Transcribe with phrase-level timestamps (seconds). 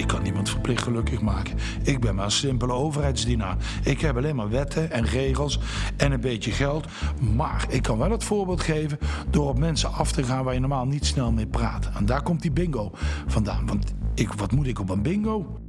[0.00, 1.56] Ik kan niemand verplicht gelukkig maken.
[1.82, 3.56] Ik ben maar een simpele overheidsdienaar.
[3.84, 5.58] Ik heb alleen maar wetten en regels
[5.96, 6.86] en een beetje geld.
[7.34, 8.98] Maar ik kan wel het voorbeeld geven
[9.30, 11.90] door op mensen af te gaan waar je normaal niet snel mee praat.
[11.94, 12.90] En daar komt die bingo
[13.26, 13.66] vandaan.
[13.66, 15.60] Want ik, wat moet ik op een bingo?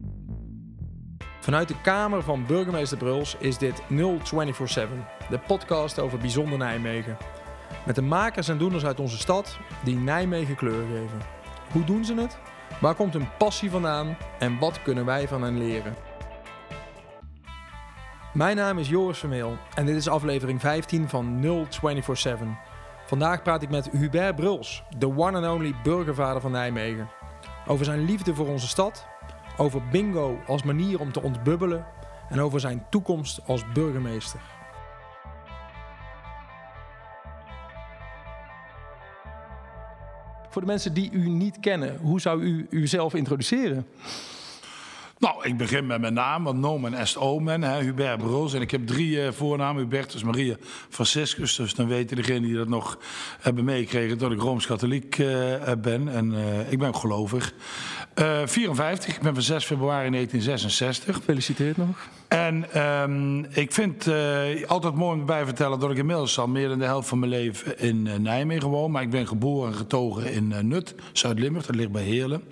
[1.40, 4.98] Vanuit de kamer van burgemeester Bruls is dit 0247,
[5.30, 7.18] de podcast over bijzonder Nijmegen.
[7.86, 11.20] Met de makers en doeners uit onze stad die Nijmegen kleur geven.
[11.72, 12.40] Hoe doen ze het?
[12.80, 15.96] Waar komt hun passie vandaan en wat kunnen wij van hen leren?
[18.34, 22.48] Mijn naam is Joris Vermeel en dit is aflevering 15 van 0247.
[23.06, 27.10] Vandaag praat ik met Hubert Bruls, de one and only burgervader van Nijmegen.
[27.68, 29.08] Over zijn liefde voor onze stad,
[29.58, 31.86] over bingo als manier om te ontbubbelen
[32.30, 34.40] en over zijn toekomst als burgemeester.
[40.52, 43.86] Voor de mensen die u niet kennen, hoe zou u uzelf introduceren?
[45.18, 48.54] Nou, ik begin met mijn naam, want nomen est omen, hè, Hubert Broos.
[48.54, 50.56] En ik heb drie uh, voornamen, Hubertus Maria
[50.90, 51.56] Franciscus.
[51.56, 53.00] Dus dan weten degenen die dat nog
[53.40, 56.08] hebben meegekregen dat ik Rooms-Katholiek uh, ben.
[56.08, 57.54] En uh, ik ben gelovig.
[58.16, 61.16] 54, ik ben van 6 februari 1966.
[61.16, 62.10] Gefeliciteerd nog.
[62.32, 66.68] En um, ik vind uh, altijd mooi om bij vertellen dat ik inmiddels al meer
[66.68, 68.92] dan de helft van mijn leven in uh, Nijmegen woon.
[68.92, 72.44] Maar ik ben geboren en getogen in Nut, Zuid-Limburg, dat ligt bij Heerlen.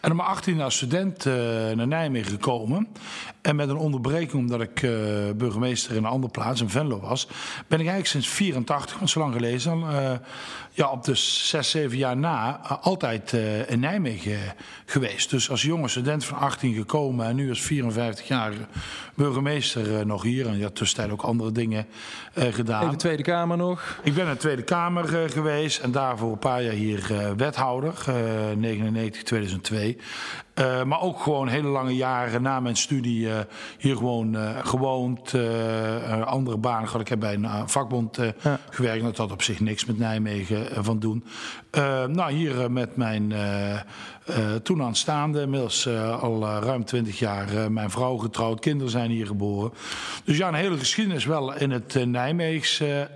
[0.00, 1.24] En om mijn 18 als student
[1.74, 2.88] naar Nijmegen gekomen.
[3.40, 4.80] En met een onderbreking omdat ik
[5.36, 7.26] burgemeester in een andere plaats, in Venlo was,
[7.68, 10.20] ben ik eigenlijk sinds 84, want zo lang geleden,
[10.72, 13.32] ja, op de 6, 7 jaar na, altijd
[13.68, 14.38] in Nijmegen
[14.84, 15.11] geweest.
[15.28, 18.52] Dus als jonge student van 18 gekomen en nu als 54 jaar
[19.14, 20.46] burgemeester uh, nog hier.
[20.46, 21.86] En je had tussentijd ook andere dingen
[22.34, 22.84] uh, gedaan.
[22.84, 24.00] In de Tweede Kamer nog?
[24.02, 27.94] Ik ben in de Tweede Kamer uh, geweest en daarvoor een paar jaar hier wethouder,
[28.56, 29.98] 99, 2002.
[30.54, 33.38] Uh, maar ook gewoon hele lange jaren na mijn studie uh,
[33.78, 35.34] hier gewoon uh, gewoond.
[36.24, 37.00] andere banen gehad.
[37.00, 38.58] Ik heb bij een vakbond ja.
[38.70, 39.02] gewerkt.
[39.02, 41.24] Dat had op zich niks met Nijmegen van doen.
[42.08, 43.32] nou, hier met mijn
[44.62, 45.88] toen aanstaande, inmiddels
[46.20, 48.60] al ruim twintig jaar, mijn vrouw getrouwd.
[48.60, 49.72] Kinderen zijn hier geboren.
[50.24, 53.10] Dus ja, een hele geschiedenis wel in het Nijmeegse.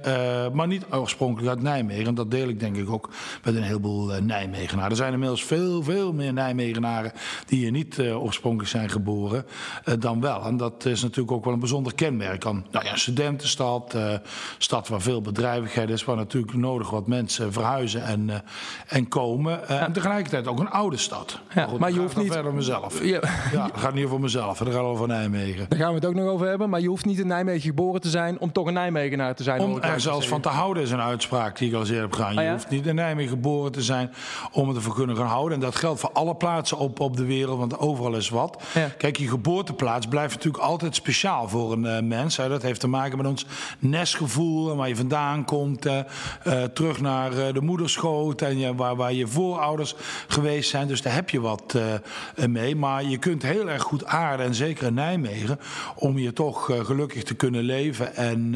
[0.52, 2.06] maar niet oorspronkelijk uit Nijmegen.
[2.06, 3.10] En dat deel ik denk ik ook
[3.44, 4.90] met een heleboel Nijmegenaren.
[4.90, 7.12] Er zijn inmiddels veel, veel meer Nijmegenaren
[7.46, 9.46] die hier niet uh, oorspronkelijk zijn geboren,
[9.84, 10.44] uh, dan wel.
[10.44, 14.12] En dat is natuurlijk ook wel een bijzonder kenmerk aan nou ja, studentenstad, uh,
[14.58, 18.30] stad waar veel bedrijvigheid is, waar natuurlijk nodig wat mensen verhuizen en,
[18.86, 19.68] en komen.
[19.68, 21.40] En tegelijkertijd ook een oude stad.
[21.48, 22.32] Ja, maar, goed, maar je hoeft niet.
[22.32, 23.04] Verder mezelf.
[23.04, 23.20] Ja.
[23.52, 25.66] ja, dat gaat niet over mezelf, dat gaat over Nijmegen.
[25.68, 28.00] Daar gaan we het ook nog over hebben, maar je hoeft niet in Nijmegen geboren
[28.00, 29.60] te zijn om toch een Nijmegenaar te zijn.
[29.60, 32.32] Om er zelfs van te houden is een uitspraak die ik al eens heb gedaan.
[32.32, 32.52] Je ah, ja?
[32.52, 34.12] hoeft niet in Nijmegen geboren te zijn
[34.52, 35.54] om het te kunnen gaan houden.
[35.54, 38.62] En dat geldt voor alle plaatsen op, op de wereld, want overal is wat.
[38.74, 38.88] Ja.
[38.98, 42.36] Kijk, je geboorteplaats blijft natuurlijk altijd speciaal voor een uh, mens.
[42.36, 42.48] Hè.
[42.48, 43.46] Dat heeft te maken met ons
[43.78, 45.86] nestgevoel en waar je vandaan komt.
[45.86, 45.98] Uh,
[46.46, 49.94] uh, terug naar de moederschoot en je, waar, waar je voorouders
[50.26, 50.86] geweest zijn.
[50.86, 51.78] Dus daar heb je wat
[52.48, 52.76] mee.
[52.76, 55.58] Maar je kunt heel erg goed aarden, en zeker in Nijmegen,
[55.94, 58.54] om je toch gelukkig te kunnen leven en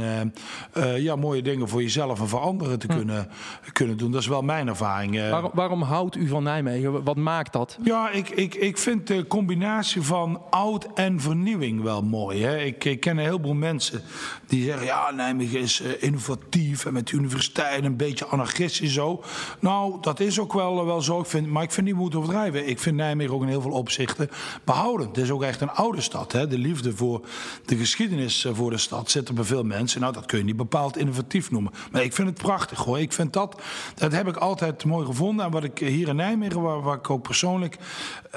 [0.96, 2.96] ja, mooie dingen voor jezelf en voor anderen te hm.
[2.96, 3.28] kunnen,
[3.72, 4.10] kunnen doen.
[4.10, 5.30] Dat is wel mijn ervaring.
[5.30, 7.04] Waarom, waarom houdt u van Nijmegen?
[7.04, 7.78] Wat maakt dat?
[7.82, 12.42] Ja, ik, ik, ik vind de combinatie van oud en vernieuwing wel mooi.
[12.42, 12.58] Hè?
[12.58, 14.02] Ik, ik ken een heleboel mensen
[14.46, 14.86] die zeggen...
[14.86, 19.22] ja, Nijmegen is uh, innovatief en met de universiteit een beetje anarchistisch zo.
[19.60, 21.20] Nou, dat is ook wel, wel zo.
[21.20, 22.68] Ik vind, maar ik vind niet moeten overdrijven.
[22.68, 24.30] Ik vind Nijmegen ook in heel veel opzichten
[24.64, 25.16] behoudend.
[25.16, 26.32] Het is ook echt een oude stad.
[26.32, 26.46] Hè?
[26.46, 27.26] De liefde voor
[27.64, 30.00] de geschiedenis eh, voor de stad zit er bij veel mensen.
[30.00, 31.72] Nou, dat kun je niet bepaald innovatief noemen.
[31.92, 33.00] Maar ik vind het prachtig hoor.
[33.00, 33.62] Ik vind dat,
[33.94, 35.44] dat heb ik altijd mooi gevonden.
[35.44, 37.78] En wat ik hier in Nijmegen, waar, waar ik ook persoonlijk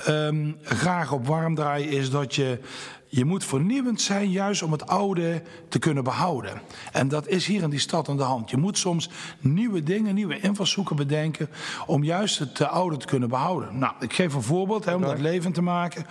[0.07, 2.59] um, graag op warm draai, is dat je.
[3.07, 6.61] Je moet vernieuwend zijn, juist om het oude te kunnen behouden.
[6.91, 8.49] En dat is hier in die stad aan de hand.
[8.49, 9.09] Je moet soms
[9.39, 11.49] nieuwe dingen, nieuwe invalshoeken bedenken.
[11.85, 13.77] om juist het oude te kunnen behouden.
[13.77, 16.05] Nou, ik geef een voorbeeld hè, om dat levend te maken.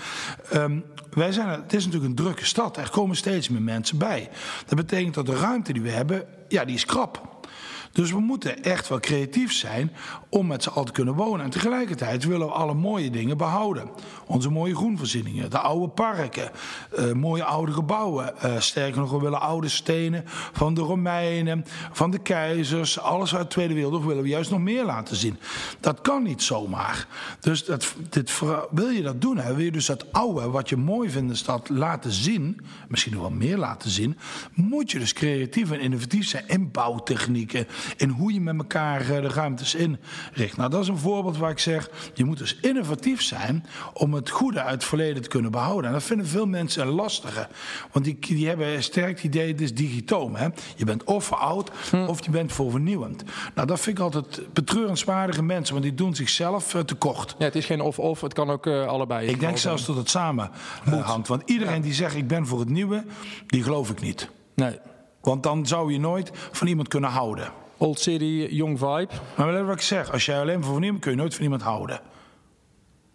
[0.54, 2.76] Um, wij zijn, het is natuurlijk een drukke stad.
[2.76, 4.28] Er komen steeds meer mensen bij.
[4.66, 7.31] Dat betekent dat de ruimte die we hebben, ja, die is krap.
[7.92, 9.92] Dus we moeten echt wel creatief zijn
[10.28, 11.44] om met z'n allen te kunnen wonen.
[11.44, 13.90] En tegelijkertijd willen we alle mooie dingen behouden.
[14.26, 16.50] Onze mooie groenvoorzieningen, de oude parken,
[16.98, 18.34] uh, mooie oude gebouwen.
[18.44, 22.98] Uh, sterker nog, we willen oude stenen van de Romeinen, van de keizers.
[22.98, 25.38] Alles uit de Tweede Wereldoorlog willen we juist nog meer laten zien.
[25.80, 27.06] Dat kan niet zomaar.
[27.40, 28.40] Dus dat, dit,
[28.70, 29.54] wil je dat doen, hè?
[29.54, 33.12] wil je dus dat oude, wat je mooi vindt in de stad, laten zien, misschien
[33.12, 34.18] nog wel meer laten zien,
[34.54, 39.06] moet je dus creatief en innovatief zijn in bouwtechnieken in hoe je met elkaar eh,
[39.06, 40.56] de ruimtes inricht.
[40.56, 44.30] Nou, dat is een voorbeeld waar ik zeg, je moet dus innovatief zijn om het
[44.30, 45.86] goede uit het verleden te kunnen behouden.
[45.86, 47.48] En dat vinden veel mensen een lastige.
[47.92, 50.34] Want die, die hebben sterk het idee, het is digitoom.
[50.34, 50.48] Hè?
[50.76, 51.70] Je bent of veroud,
[52.06, 53.22] of je bent voor vernieuwend.
[53.54, 57.34] Nou, dat vind ik altijd betreurenswaardige mensen, want die doen zichzelf uh, tekort.
[57.38, 59.28] Ja, het is geen of-of, het kan ook uh, allebei.
[59.28, 60.50] Ik denk zelfs dat het samen
[60.88, 61.28] uh, hangt.
[61.28, 63.04] Want iedereen die zegt, ik ben voor het nieuwe,
[63.46, 64.30] die geloof ik niet.
[64.54, 64.78] Nee.
[65.20, 67.61] Want dan zou je nooit van iemand kunnen houden.
[67.82, 69.08] Old City, Young Vibe.
[69.36, 72.00] Maar wat ik zeg, als jij alleen voor vernieuwing kun je nooit van iemand houden.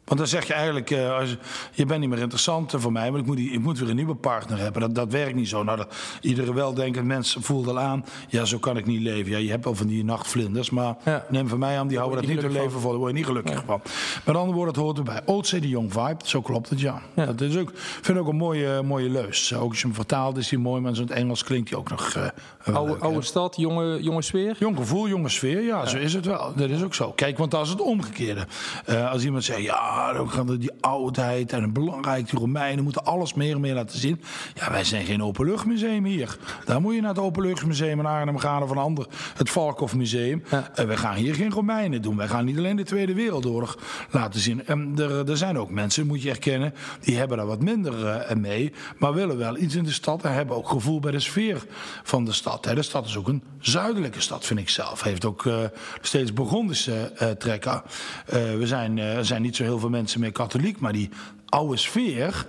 [0.08, 1.38] Want dan zeg je eigenlijk, uh, als,
[1.72, 4.16] je bent niet meer interessant voor mij, maar ik moet, ik moet weer een nieuwe
[4.16, 4.82] partner hebben.
[4.82, 5.64] Dat, dat werkt niet zo.
[5.64, 9.32] Nou, dat, iedere weldenkend mens voelt al aan, ja, zo kan ik niet leven.
[9.32, 11.26] Ja, je hebt al van die nachtvlinders, maar ja.
[11.30, 12.90] neem van mij aan, die houden dat niet te leven voor.
[12.90, 13.64] Daar word je niet gelukkig ja.
[13.66, 13.82] van.
[14.26, 15.22] Met andere woorden, het hoort erbij.
[15.26, 17.02] Old City Young Vibe, zo klopt het, ja.
[17.14, 17.26] ja.
[17.26, 19.54] Dat is ook, vind ik ook een mooie, mooie leus.
[19.54, 21.90] Ook als je hem vertaalt is hij mooi, maar in het Engels klinkt hij ook
[21.90, 24.56] nog uh, oude, leuk, oude stad, jonge, jonge sfeer?
[24.60, 26.54] Jong gevoel, jonge sfeer, ja, zo is het wel.
[26.56, 27.12] Dat is ook zo.
[27.12, 28.48] Kijk, want dat is het omgekeerde.
[28.90, 29.97] Uh, als iemand zegt, ja,
[30.28, 34.22] gaan die oudheid en belangrijk, die Romeinen moeten alles meer en meer laten zien.
[34.54, 36.38] Ja, wij zijn geen openluchtmuseum hier.
[36.66, 40.44] Daar moet je naar het openluchtmuseum in Arnhem gaan of een ander, het Valkhof Museum.
[40.50, 40.72] Ja.
[40.80, 42.18] Uh, we gaan hier geen Romeinen doen.
[42.18, 43.78] Wij gaan niet alleen de Tweede Wereldoorlog
[44.12, 44.66] laten zien.
[44.66, 48.36] En er, er zijn ook mensen, moet je erkennen, die hebben daar wat minder uh,
[48.36, 51.66] mee, maar willen wel iets in de stad en hebben ook gevoel bij de sfeer
[52.04, 52.66] van de stad.
[52.66, 52.76] Hè.
[52.76, 55.04] De stad is ook een zuidelijke stad, vind ik zelf.
[55.04, 55.58] Heeft ook uh,
[56.02, 57.82] steeds Burgondische trekken.
[58.26, 61.10] we zijn, er zijn niet zo heel veel mensen meer katholiek, maar die
[61.50, 62.46] oude sfeer,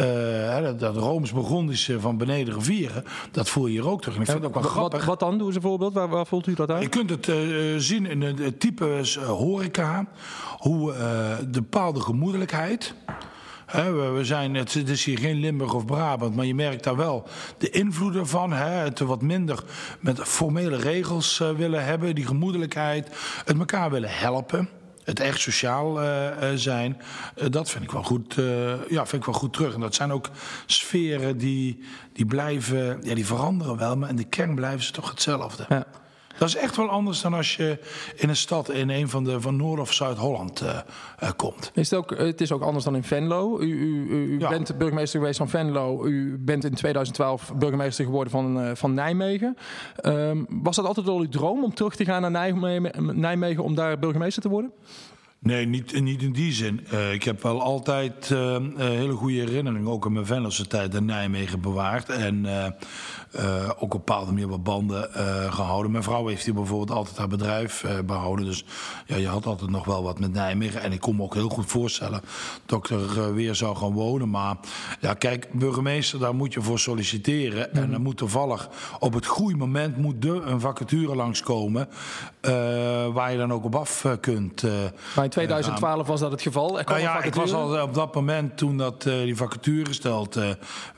[0.00, 4.14] uh, dat, dat Rooms-Burgondische van beneden rivieren, dat voel je hier ook terug.
[4.14, 4.98] En ik vind het ook wel grappig.
[4.98, 5.38] Wat, wat dan?
[5.38, 5.92] Doe eens een voorbeeld.
[5.92, 6.82] Waar, waar voelt u dat uit?
[6.82, 7.36] Je kunt het uh,
[7.76, 10.06] zien in types uh, horeca,
[10.58, 10.92] hoe
[11.50, 12.94] de bepaalde gemoedelijkheid.
[13.66, 16.96] He, we, zijn, het, het, is hier geen Limburg of Brabant, maar je merkt daar
[16.96, 17.28] wel
[17.58, 18.52] de invloeden van.
[18.52, 19.64] He, het wat minder
[20.00, 23.08] met formele regels willen hebben, die gemoedelijkheid,
[23.44, 24.68] het elkaar willen helpen
[25.04, 27.00] het echt sociaal uh, zijn,
[27.36, 28.34] uh, dat vind ik wel goed,
[28.88, 29.74] ja, vind ik wel goed terug.
[29.74, 30.30] En dat zijn ook
[30.66, 35.10] sferen die, die blijven, ja, die veranderen wel, maar in de kern blijven ze toch
[35.10, 35.64] hetzelfde.
[35.68, 35.86] Ja.
[36.42, 37.78] Dat is echt wel anders dan als je
[38.16, 40.78] in een stad in een van de van Noord- of Zuid-Holland uh,
[41.22, 41.70] uh, komt.
[41.74, 43.60] Is het, ook, het is ook anders dan in Venlo.
[43.60, 44.48] U, u, u ja.
[44.48, 46.04] bent burgemeester geweest van Venlo.
[46.04, 49.56] U bent in 2012 burgemeester geworden van, uh, van Nijmegen.
[50.02, 53.74] Um, was dat altijd al uw droom om terug te gaan naar Nijmegen, Nijmegen om
[53.74, 54.72] daar burgemeester te worden?
[55.42, 56.86] Nee, niet, niet in die zin.
[56.92, 60.94] Uh, ik heb wel altijd uh, uh, hele goede herinneringen, ook in mijn Venlose tijd
[60.94, 62.08] in Nijmegen bewaard.
[62.08, 62.46] En
[63.68, 65.08] ook op een bepaalde manier wat banden
[65.52, 65.90] gehouden.
[65.90, 68.44] Mijn vrouw heeft hier bijvoorbeeld altijd haar bedrijf behouden.
[68.44, 68.64] Dus
[69.06, 70.82] ja, je had altijd nog wel wat met Nijmegen.
[70.82, 72.20] En ik kon me ook heel goed voorstellen
[72.66, 74.30] dat ik er weer zou gaan wonen.
[74.30, 74.56] Maar
[75.00, 77.68] ja, kijk, burgemeester, daar moet je voor solliciteren.
[77.72, 77.82] Mm.
[77.82, 78.68] En dan moet toevallig
[78.98, 81.88] op het goede moment moet er een vacature langskomen.
[83.12, 84.64] waar je dan ook op af kunt.
[85.34, 86.80] Maar in 2012 was dat het geval.
[86.84, 90.48] Nou ja, ik was al op dat moment toen dat uh, die vacature gesteld uh,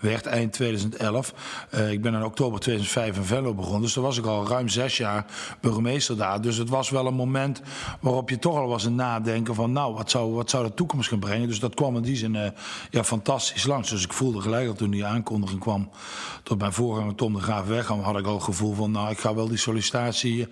[0.01, 1.33] werd, eind 2011.
[1.75, 3.81] Uh, ik ben in oktober 2005 in Venlo begonnen.
[3.81, 5.25] Dus toen was ik al ruim zes jaar
[5.61, 6.41] burgemeester daar.
[6.41, 7.63] Dus het was wel een moment
[8.01, 9.73] waarop je toch al was een nadenken van...
[9.73, 11.49] nou, wat zou, wat zou de toekomst gaan brengen?
[11.49, 12.53] Dus dat kwam in die zin
[12.91, 13.91] ja, fantastisch langs.
[13.91, 15.91] Dus ik voelde gelijk al toen die aankondiging kwam...
[16.43, 18.01] tot mijn voorganger Tom de Graaf wegkwam...
[18.01, 20.49] had ik al het gevoel van, nou, ik ga wel die sollicitatie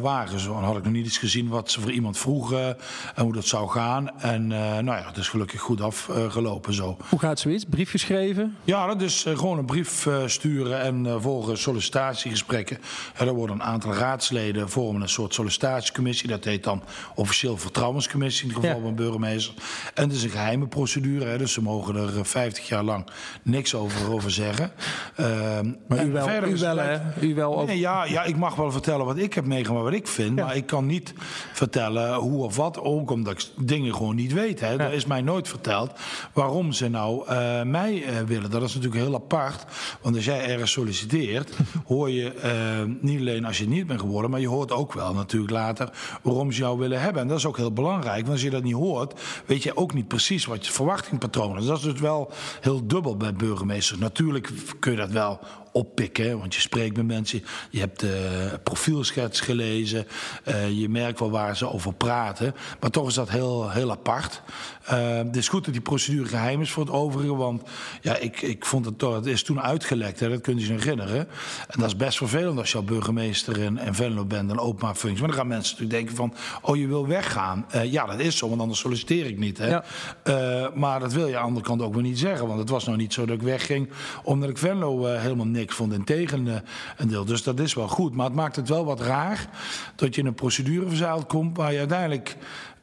[0.00, 0.40] wagen.
[0.40, 2.76] Zo dan had ik nog niet iets gezien wat ze voor iemand vroegen
[3.14, 4.20] en hoe dat zou gaan.
[4.20, 6.96] En uh, nou ja, het is gelukkig goed afgelopen zo.
[7.08, 7.64] Hoe gaat zoiets?
[7.64, 8.56] Brief geschreven?
[8.64, 12.78] Ja, dat is uh, gewoon een brief uh, sturen en volgen sollicitatiegesprekken.
[13.16, 16.28] er worden een aantal raadsleden vormen een soort sollicitatiecommissie.
[16.28, 16.82] Dat heet dan
[17.14, 18.82] officieel vertrouwenscommissie in het geval ja.
[18.82, 19.54] van burgemeester.
[19.94, 23.06] En het is een geheime procedure, hè, dus ze mogen er 50 jaar lang
[23.42, 24.72] niks over, over zeggen.
[25.16, 26.98] Ehm, maar u wel, verder u wel, hè?
[27.20, 27.66] U wel ook...
[27.66, 30.38] nee, ja, ja, ik mag wel vertellen wat ik heb meegemaakt, wat ik vind.
[30.38, 30.44] Ja.
[30.44, 31.14] Maar ik kan niet
[31.52, 34.60] vertellen hoe of wat ook omdat ik dingen gewoon niet weet.
[34.60, 34.78] Hè.
[34.78, 35.90] Er is mij nooit verteld
[36.32, 38.50] waarom ze nou uh, mij uh, willen.
[38.50, 39.64] Dat is natuurlijk heel apart.
[40.00, 41.56] Want als jij ergens solliciteert,
[41.86, 44.92] hoor je uh, niet alleen als je het niet bent geworden, maar je hoort ook
[44.92, 45.90] wel natuurlijk later
[46.22, 47.22] waarom ze jou willen hebben.
[47.22, 48.20] En dat is ook heel belangrijk.
[48.20, 51.66] Want als je dat niet hoort, weet je ook niet precies wat je verwachtingpatroon is.
[51.66, 52.30] Dat is dus wel
[52.60, 53.98] heel dubbel bij burgemeesters.
[53.98, 55.40] Natuurlijk kun je dat wel
[55.72, 56.38] oppikken.
[56.38, 60.06] Want je spreekt met mensen, je hebt de profielschets gelezen,
[60.48, 62.54] uh, je merkt wel waar ze over praten.
[62.80, 64.42] Maar toch is dat heel, heel apart.
[64.90, 67.62] Uh, het is goed dat die procedure geheim is voor het overige, want
[68.00, 70.84] ja, ik, ik vond het toch, het is toen uitgelekt, hè, dat kunt je zich
[70.84, 71.28] herinneren.
[71.68, 74.94] En dat is best vervelend als je al burgemeester in, in Venlo bent, een openbaar
[74.94, 75.20] functie.
[75.20, 77.66] Maar dan gaan mensen natuurlijk denken van, oh je wil weggaan.
[77.74, 79.58] Uh, ja, dat is zo, want anders solliciteer ik niet.
[79.58, 79.68] Hè.
[79.68, 79.84] Ja.
[80.24, 82.68] Uh, maar dat wil je aan de andere kant ook weer niet zeggen, want het
[82.68, 83.88] was nou niet zo dat ik wegging
[84.22, 86.62] omdat ik Venlo helemaal niks ik vond in tegen
[86.96, 87.24] een deel.
[87.24, 88.14] Dus dat is wel goed.
[88.14, 89.48] Maar het maakt het wel wat raar
[89.96, 92.36] dat je in een procedure verzeild komt waar je uiteindelijk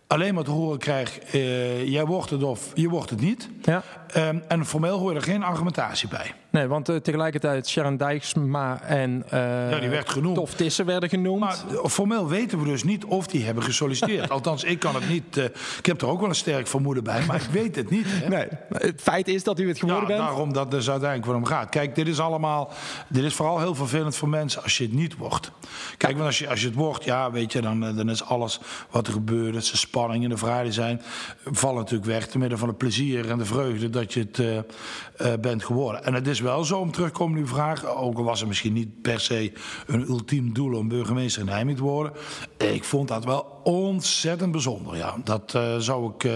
[0.09, 3.49] alleen maar te horen krijgt: uh, jij wordt het of je wordt het niet.
[3.61, 3.83] Ja.
[4.17, 6.33] Um, en formeel hoor je er geen argumentatie bij.
[6.51, 10.35] Nee, want uh, tegelijkertijd Sharon Dijksma en uh, ja, die werd genoemd.
[10.35, 11.39] Tof Tissen werden genoemd.
[11.39, 11.57] Maar
[11.89, 14.29] formeel weten we dus niet of die hebben gesolliciteerd.
[14.39, 15.37] Althans, ik kan het niet.
[15.37, 15.43] Uh,
[15.77, 18.05] ik heb er ook wel een sterk vermoeden bij, maar ik weet het niet.
[18.07, 18.27] Hè?
[18.27, 20.19] Nee, het feit is dat u het geworden ja, bent.
[20.19, 21.69] Daarom dat dus uiteindelijk waarom gaat.
[21.69, 22.71] Kijk, dit is allemaal.
[23.07, 25.51] Dit is vooral heel vervelend voor mensen als je het niet wordt.
[25.97, 28.59] Kijk, want als je, als je het wordt, ja, weet je, dan, dan is alles
[28.89, 31.01] wat er gebeurt, de spanning en de vragen zijn,
[31.45, 32.27] vallen natuurlijk weg.
[32.27, 36.03] Te midden van het plezier en de vreugde dat je het bent geworden.
[36.03, 37.85] En het is wel zo om terugkomen op uw vraag.
[37.85, 39.51] Ook al was het misschien niet per se
[39.87, 42.11] een ultiem doel om burgemeester in Nijmegen te worden.
[42.57, 44.97] Ik vond dat wel ontzettend bijzonder.
[44.97, 45.15] Ja.
[45.23, 46.23] Dat uh, zou ik.
[46.23, 46.33] Uh,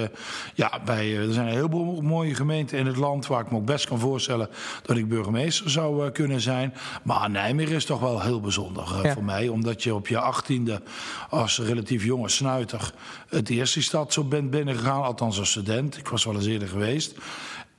[0.53, 3.65] ja, bij, er zijn een heleboel mooie gemeenten in het land waar ik me ook
[3.65, 4.49] best kan voorstellen
[4.83, 6.73] dat ik burgemeester zou kunnen zijn.
[7.03, 9.47] Maar Nijmegen is toch wel heel bijzonder voor mij.
[9.47, 10.81] Omdat je op je achttiende
[11.29, 12.93] als relatief jonge snuiter
[13.29, 15.03] het eerste stad zo bent binnengegaan.
[15.03, 15.97] Althans als student.
[15.97, 17.15] Ik was wel eens eerder geweest.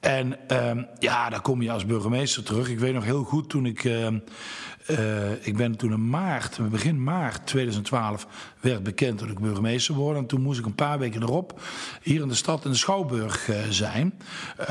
[0.04, 0.36] En
[0.68, 2.68] um, ja, daar kom je als burgemeester terug.
[2.68, 3.84] Ik weet nog heel goed toen ik.
[3.84, 4.06] Uh,
[4.90, 8.26] uh, ik ben toen in maart, begin maart 2012,
[8.60, 10.16] werd bekend dat ik burgemeester word.
[10.16, 11.60] En toen moest ik een paar weken erop
[12.02, 14.14] hier in de stad in de Schouwburg uh, zijn.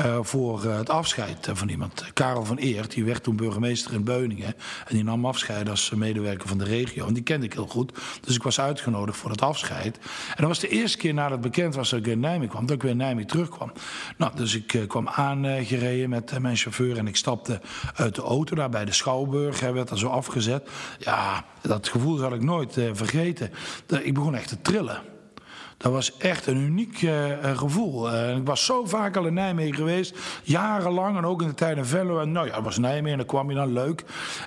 [0.00, 2.04] Uh, voor het afscheid van iemand.
[2.12, 4.54] Karel van Eert, die werd toen burgemeester in Beuningen.
[4.86, 7.06] En die nam afscheid als medewerker van de regio.
[7.06, 7.92] En die kende ik heel goed.
[8.20, 9.96] Dus ik was uitgenodigd voor het afscheid.
[10.28, 12.66] En dat was de eerste keer nadat bekend was dat ik in Nijmegen kwam.
[12.66, 13.72] Dat ik weer in Nijmegen terugkwam.
[14.16, 16.98] Nou, dus ik kwam aangereden met mijn chauffeur.
[16.98, 17.60] En ik stapte
[17.94, 19.60] uit de auto daar bij de Schouwburg.
[19.60, 20.68] Hij werd zo afgezet.
[20.98, 23.50] Ja, dat gevoel zal ik nooit uh, vergeten.
[24.02, 25.02] Ik begon echt te trillen.
[25.76, 27.12] Dat was echt een uniek uh,
[27.54, 28.12] gevoel.
[28.12, 31.76] Uh, ik was zo vaak al in Nijmegen geweest, jarenlang en ook in de tijd
[31.76, 32.20] in Venlo.
[32.20, 34.04] En nou ja, het was Nijmegen en dan kwam je dan leuk.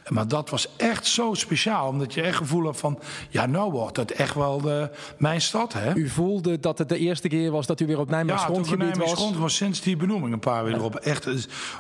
[0.08, 3.00] Maar dat was echt zo speciaal, omdat je echt gevoel had van,
[3.30, 5.74] ja, nou wordt het echt wel de, mijn stad.
[5.74, 5.96] Hè?
[5.96, 8.98] U voelde dat het de eerste keer was dat u weer op Nijmeegs ja, grondgebied
[8.98, 9.10] was?
[9.10, 10.96] Ja, grond was sinds die benoeming een paar weken erop.
[10.96, 11.28] Echt,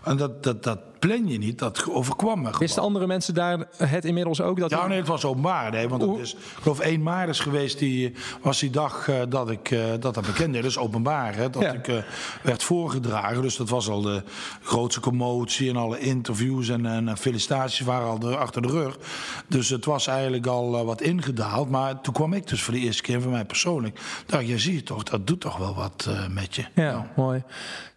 [0.03, 4.06] en dat, dat, dat plan je niet, dat overkwam me Wisten andere mensen daar het
[4.06, 4.60] inmiddels ook?
[4.60, 5.72] Dat ja, nee, het was openbaar.
[5.72, 9.22] Nee, want het is, ik geloof 1 maart is geweest, die, was die dag uh,
[9.30, 11.98] dat ik uh, dat, dat bekend Dat is openbaar, hè, dat ik uh,
[12.44, 13.42] werd voorgedragen.
[13.42, 14.24] Dus dat was al de
[14.62, 18.98] grootste commotie en alle interviews en, en felicitaties waren al de, achter de rug.
[19.48, 21.70] Dus het was eigenlijk al wat ingedaald.
[21.70, 24.00] Maar toen kwam ik dus voor de eerste keer van mij persoonlijk.
[24.25, 26.66] Dacht, je ziet toch, dat doet toch wel wat met je.
[26.75, 27.04] Ja, nou.
[27.16, 27.44] mooi.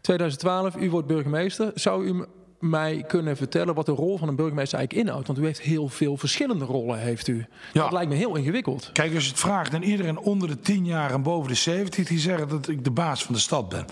[0.00, 1.70] 2012, u wordt burgemeester.
[1.74, 2.24] Zou u
[2.60, 5.26] mij kunnen vertellen wat de rol van een burgemeester eigenlijk inhoudt?
[5.26, 7.46] Want u heeft heel veel verschillende rollen, heeft u.
[7.72, 7.82] Ja.
[7.82, 8.90] Dat lijkt me heel ingewikkeld.
[8.92, 12.06] Kijk, als je het vraagt aan iedereen onder de 10 jaar en boven de 70,
[12.06, 13.84] die zeggen dat ik de baas van de stad ben.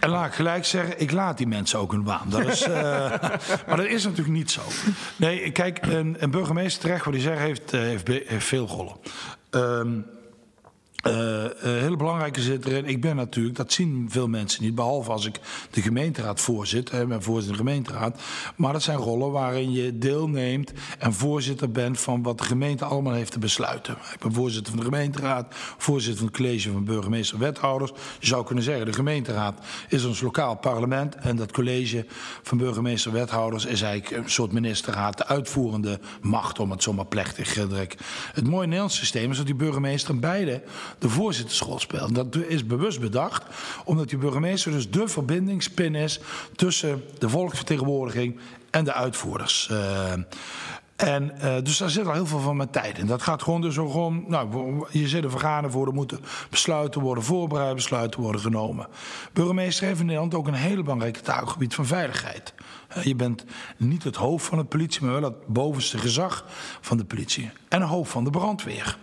[0.00, 2.28] En laat ik gelijk zeggen, ik laat die mensen ook hun baan.
[2.28, 2.74] Dat is, uh,
[3.66, 4.60] maar dat is natuurlijk niet zo.
[5.16, 8.96] Nee, kijk, een, een burgemeester terecht, wat hij zegt, heeft, heeft, heeft, veel rollen.
[9.50, 10.06] Um,
[11.06, 12.84] uh, uh, hele belangrijke zit erin.
[12.84, 17.06] Ik ben natuurlijk, dat zien veel mensen niet, behalve als ik de gemeenteraad voorzit, hè,
[17.06, 18.20] ben voorzitter de gemeenteraad.
[18.56, 23.12] Maar dat zijn rollen waarin je deelneemt en voorzitter bent van wat de gemeente allemaal
[23.12, 23.96] heeft te besluiten.
[24.12, 27.92] Ik ben voorzitter van de gemeenteraad, voorzitter van het college van burgemeester wethouders.
[28.18, 32.06] Je zou kunnen zeggen, de gemeenteraad is ons lokaal parlement en dat college
[32.42, 37.52] van burgemeester wethouders is eigenlijk een soort ministerraad, de uitvoerende macht, om het zomaar plechtig
[37.52, 37.86] te
[38.32, 40.62] Het mooie Nederlands systeem is dat die burgemeester beide
[40.98, 42.14] de voorzittersrol speelt.
[42.14, 43.44] Dat is bewust bedacht,
[43.84, 46.20] omdat die burgemeester dus de verbindingspin is
[46.56, 48.38] tussen de volksvertegenwoordiging
[48.70, 49.68] en de uitvoerders.
[49.72, 50.12] Uh,
[50.96, 53.06] en uh, dus daar zit al heel veel van mijn tijd in.
[53.06, 57.24] Dat gaat gewoon dus gewoon, nou, je zit er vergaderen voor, er moeten besluiten worden
[57.24, 58.86] voorbereid, besluiten worden genomen.
[59.32, 62.54] Burgemeester heeft in Nederland ook een hele belangrijke taakgebied van veiligheid.
[63.02, 63.44] Je bent
[63.76, 66.44] niet het hoofd van de politie, maar wel het bovenste gezag
[66.80, 67.50] van de politie.
[67.68, 68.98] En hoofd van de brandweer.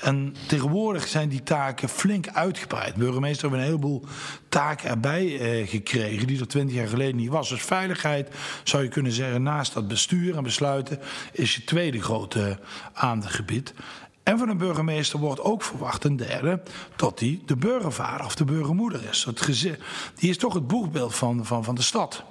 [0.00, 2.94] En tegenwoordig zijn die taken flink uitgebreid.
[2.94, 4.04] Burgemeester hebben een heleboel
[4.48, 7.48] taken erbij eh, gekregen die er twintig jaar geleden niet was.
[7.48, 8.28] Dus veiligheid
[8.64, 11.00] zou je kunnen zeggen, naast dat bestuur en besluiten,
[11.32, 12.58] is je tweede grote
[12.92, 13.74] aandachtgebied.
[14.22, 16.62] En van een burgemeester wordt ook verwacht, een derde,
[16.96, 19.24] dat hij de burgervader of de burgermoeder is.
[19.24, 19.76] Het gezin,
[20.14, 22.24] die is toch het boegbeeld van, van, van de stad.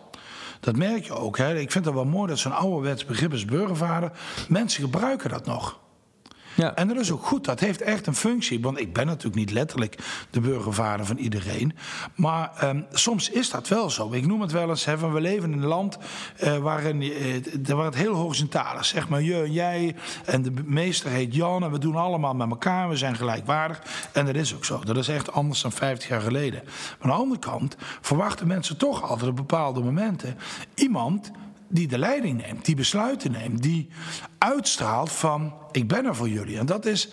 [0.63, 1.37] Dat merk je ook.
[1.37, 1.59] Hè.
[1.59, 4.11] Ik vind het wel mooi dat zo'n ouderwets begrip is burgervader.
[4.49, 5.79] Mensen gebruiken dat nog.
[6.55, 6.75] Ja.
[6.75, 8.61] En dat is ook goed, dat heeft echt een functie.
[8.61, 9.97] Want ik ben natuurlijk niet letterlijk
[10.29, 11.73] de burgervader van iedereen.
[12.15, 14.11] Maar um, soms is dat wel zo.
[14.11, 15.97] Ik noem het wel eens, we leven in een land
[16.43, 18.87] uh, waarin uh, waar het heel horizontaal is.
[18.87, 19.95] Zeg maar je en jij
[20.25, 22.89] en de meester heet Jan en we doen allemaal met elkaar.
[22.89, 23.81] We zijn gelijkwaardig.
[24.11, 24.79] En dat is ook zo.
[24.83, 26.61] Dat is echt anders dan 50 jaar geleden.
[26.63, 30.37] Maar aan de andere kant verwachten mensen toch altijd op bepaalde momenten
[30.75, 31.31] iemand
[31.73, 33.89] die de leiding neemt, die besluiten neemt, die
[34.37, 36.57] uitstraalt van ik ben er voor jullie.
[36.57, 37.09] En dat is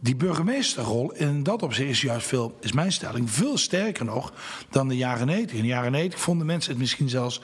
[0.00, 4.32] die burgemeesterrol in dat opzicht is juist veel, is mijn stelling, veel sterker nog
[4.70, 5.56] dan de jaren 90.
[5.56, 7.40] In de jaren 90 vonden mensen het misschien zelfs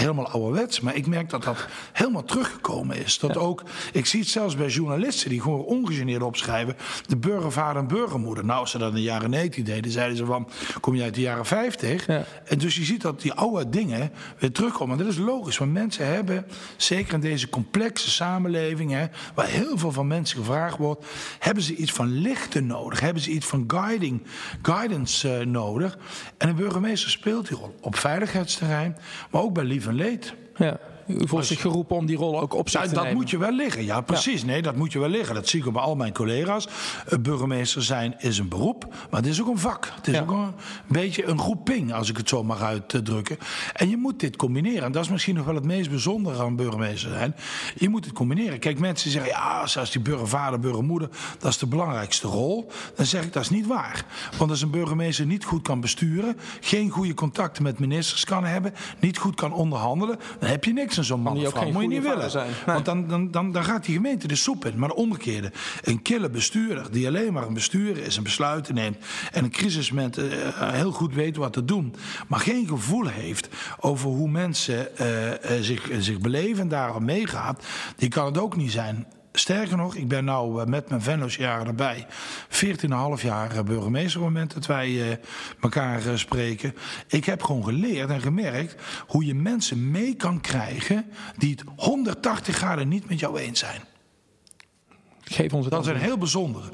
[0.00, 0.80] helemaal ouderwets.
[0.80, 3.18] Maar ik merk dat dat helemaal teruggekomen is.
[3.18, 3.62] Dat ook,
[3.92, 6.76] ik zie het zelfs bij journalisten die gewoon ongegeneerd opschrijven.
[7.06, 8.44] De burgervader en burgermoeder.
[8.44, 10.48] Nou, als ze dat in de jaren 90 deden, zeiden ze van,
[10.80, 12.06] kom je uit de jaren 50?
[12.06, 12.24] Ja.
[12.44, 14.98] En dus je ziet dat die oude dingen weer terugkomen.
[14.98, 19.78] En dat is logisch, want mensen hebben, zeker in deze complexe samenleving, hè, waar heel
[19.78, 21.06] veel van mensen gevraagd wordt,
[21.38, 23.00] hebben ze iets van lichten nodig.
[23.00, 24.22] Hebben ze iets van guiding,
[24.62, 25.98] guidance uh, nodig.
[26.38, 28.96] En een burgemeester speelt die rol op veiligheidsterrein,
[29.30, 30.34] maar ook bij liefde van leed.
[30.56, 30.80] Ja.
[31.06, 33.16] U voelt zich geroepen om die rol ook op zich te dat nemen.
[33.16, 34.44] moet je wel liggen, ja precies.
[34.44, 35.34] Nee, dat moet je wel liggen.
[35.34, 36.68] Dat zie ik bij al mijn collega's.
[37.12, 39.92] Uh, burgemeester zijn is een beroep, maar het is ook een vak.
[39.94, 40.20] Het is ja.
[40.20, 40.52] ook een
[40.86, 43.38] beetje een groeping, als ik het zo mag uitdrukken.
[43.72, 44.82] En je moet dit combineren.
[44.82, 47.34] En dat is misschien nog wel het meest bijzondere aan burgemeester zijn.
[47.74, 48.58] Je moet het combineren.
[48.58, 51.08] Kijk, mensen zeggen, ja, zoals die burgervader, burgermoeder...
[51.38, 52.70] dat is de belangrijkste rol.
[52.94, 54.04] Dan zeg ik, dat is niet waar.
[54.38, 56.38] Want als een burgemeester niet goed kan besturen...
[56.60, 58.74] geen goede contacten met ministers kan hebben...
[59.00, 60.18] niet goed kan onderhandelen...
[60.38, 61.72] dan heb je niks aan zo'n man of vrouw.
[61.72, 62.30] Moet je niet willen.
[62.30, 62.50] Zijn.
[62.66, 62.74] Nee.
[62.74, 64.78] Want dan, dan, dan, dan gaat die gemeente de soep in.
[64.78, 65.52] Maar de omgekeerde.
[65.82, 68.96] Een kille bestuurder die alleen maar een bestuurder is en besluiten neemt.
[69.32, 70.24] En een crisismoment uh,
[70.56, 71.94] heel goed weet wat te doen.
[72.28, 73.48] Maar geen gevoel heeft
[73.80, 77.64] over hoe mensen uh, uh, zich, zich beleven en daarop meegaat.
[77.96, 79.06] Die kan het ook niet zijn.
[79.38, 82.06] Sterker nog, ik ben nou met mijn Venlos-jaren erbij
[82.48, 85.16] 14,5 jaar burgemeester op het moment dat wij uh,
[85.60, 86.74] elkaar spreken.
[87.06, 91.04] Ik heb gewoon geleerd en gemerkt hoe je mensen mee kan krijgen
[91.36, 93.80] die het 180 graden niet met jou eens zijn.
[95.30, 96.68] Geef ons het dat is een heel bijzondere.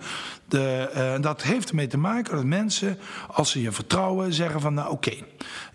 [0.48, 4.74] De, uh, dat heeft ermee te maken dat mensen, als ze je vertrouwen, zeggen van
[4.74, 5.24] nou oké, okay,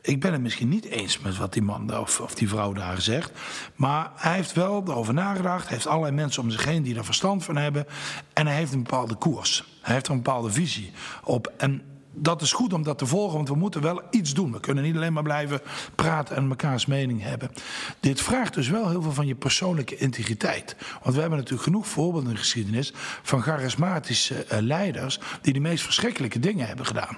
[0.01, 3.01] ik ben het misschien niet eens met wat die man of, of die vrouw daar
[3.01, 3.31] zegt.
[3.75, 5.63] Maar hij heeft wel erover nagedacht.
[5.63, 7.85] Hij heeft allerlei mensen om zich heen die er verstand van hebben.
[8.33, 9.63] En hij heeft een bepaalde koers.
[9.81, 10.91] Hij heeft een bepaalde visie
[11.23, 11.53] op.
[11.57, 11.81] En
[12.19, 14.51] dat is goed om dat te volgen, want we moeten wel iets doen.
[14.51, 15.61] We kunnen niet alleen maar blijven
[15.95, 17.51] praten en mekaars mening hebben.
[17.99, 20.75] Dit vraagt dus wel heel veel van je persoonlijke integriteit.
[21.03, 25.59] Want we hebben natuurlijk genoeg voorbeelden in de geschiedenis van charismatische uh, leiders die de
[25.59, 27.17] meest verschrikkelijke dingen hebben gedaan.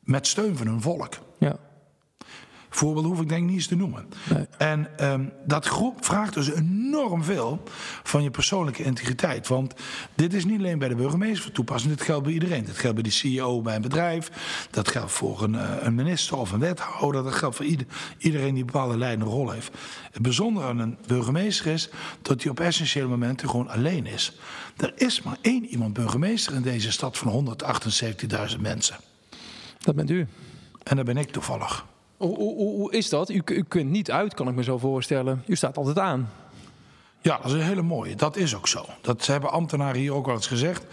[0.00, 1.18] Met steun van hun volk.
[2.74, 4.08] Voorbeelden hoef ik denk ik niet eens te noemen.
[4.28, 4.46] Nee.
[4.58, 7.62] En um, dat groep vraagt dus enorm veel
[8.02, 9.48] van je persoonlijke integriteit.
[9.48, 9.74] Want
[10.14, 11.94] dit is niet alleen bij de burgemeester toepassing.
[11.94, 12.64] Dit geldt bij iedereen.
[12.64, 14.30] Dit geldt bij de CEO bij een bedrijf.
[14.70, 17.22] Dat geldt voor een, uh, een minister of een wethouder.
[17.22, 17.86] Dat geldt voor ieder,
[18.18, 19.70] iedereen die een bepaalde leidende rol heeft.
[20.12, 21.90] Het bijzondere aan een burgemeester is
[22.22, 24.36] dat hij op essentiële momenten gewoon alleen is.
[24.76, 27.56] Er is maar één iemand burgemeester in deze stad van
[28.54, 28.96] 178.000 mensen.
[29.78, 30.26] Dat bent u.
[30.82, 31.84] En dat ben ik toevallig.
[32.26, 33.30] Hoe, is dat?
[33.30, 35.42] U, u, kunt niet uit, kan ik me zo voorstellen.
[35.46, 36.30] U staat altijd aan.
[37.20, 38.14] Ja, dat is een hele mooie.
[38.14, 38.84] Dat is ook zo.
[39.00, 40.84] Dat hebben ambtenaren hier ook al eens gezegd.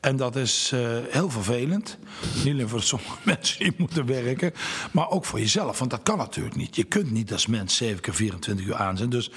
[0.00, 1.98] En dat is uh, heel vervelend.
[2.44, 4.52] Niet alleen voor sommige mensen die moeten werken,
[4.92, 5.78] maar ook voor jezelf.
[5.78, 6.76] Want dat kan natuurlijk niet.
[6.76, 9.10] Je kunt niet als mens 7 keer 24 uur aan zijn.
[9.10, 9.30] Dus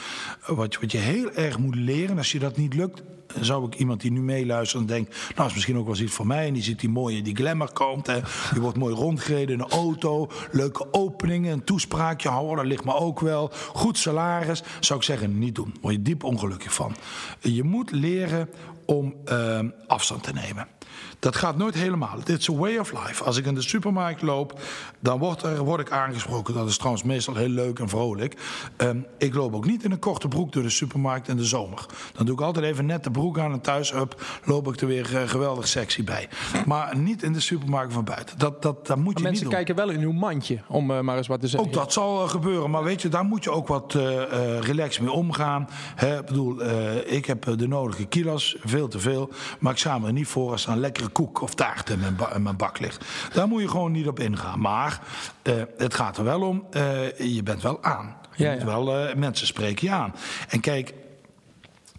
[0.46, 3.02] wat, wat je heel erg moet leren, als je dat niet lukt,
[3.42, 5.16] zou ik iemand die nu meeluistert en denkt...
[5.36, 6.48] nou, is misschien ook wel iets voor mij.
[6.48, 8.08] En die ziet die mooie, die glamour komt.
[8.08, 8.16] Hè.
[8.54, 10.30] Je wordt mooi rondgereden in een auto.
[10.52, 12.56] Leuke openingen, een toespraakje houden.
[12.56, 13.52] Dat ligt me ook wel.
[13.74, 14.64] Goed salaris.
[14.80, 15.76] Zou ik zeggen, niet doen.
[15.82, 16.96] Word je diep ongelukkig van.
[17.40, 18.50] Je moet leren
[18.86, 20.68] om uh, afstand te nemen.
[21.20, 22.20] Dat gaat nooit helemaal.
[22.24, 23.24] Dit is a way of life.
[23.24, 24.60] Als ik in de supermarkt loop,
[25.00, 26.54] dan word, er, word ik aangesproken.
[26.54, 28.38] Dat is trouwens meestal heel leuk en vrolijk.
[28.78, 31.86] Um, ik loop ook niet in een korte broek door de supermarkt in de zomer.
[32.14, 34.88] Dan doe ik altijd even net de broek aan en thuis up, loop ik er
[34.88, 36.30] weer uh, geweldig sexy bij.
[36.66, 38.38] Maar niet in de supermarkt van buiten.
[38.38, 39.52] Dat, dat, dat moet maar je mensen niet doen.
[39.52, 41.70] kijken wel in uw mandje, om uh, maar eens wat te zeggen.
[41.70, 42.70] Ook dat zal uh, gebeuren.
[42.70, 44.04] Maar weet je, daar moet je ook wat uh,
[44.60, 45.70] relaxed mee omgaan.
[45.96, 46.62] Hè, ik bedoel,
[47.06, 49.30] ik heb de nodige kilo's, veel te veel.
[49.60, 52.16] Maar ik schaam er niet voor als er een lekkere koek of taart in mijn,
[52.16, 53.06] ba in mijn bak ligt.
[53.34, 54.60] Daar moet je gewoon niet op ingaan.
[54.60, 55.02] Maar
[55.78, 56.66] het gaat er wel om,
[57.18, 58.16] je bent wel aan.
[58.36, 58.66] Je Ja, moet ja.
[58.66, 60.16] wel, mensen spreken je aan.
[60.50, 60.94] En kijk,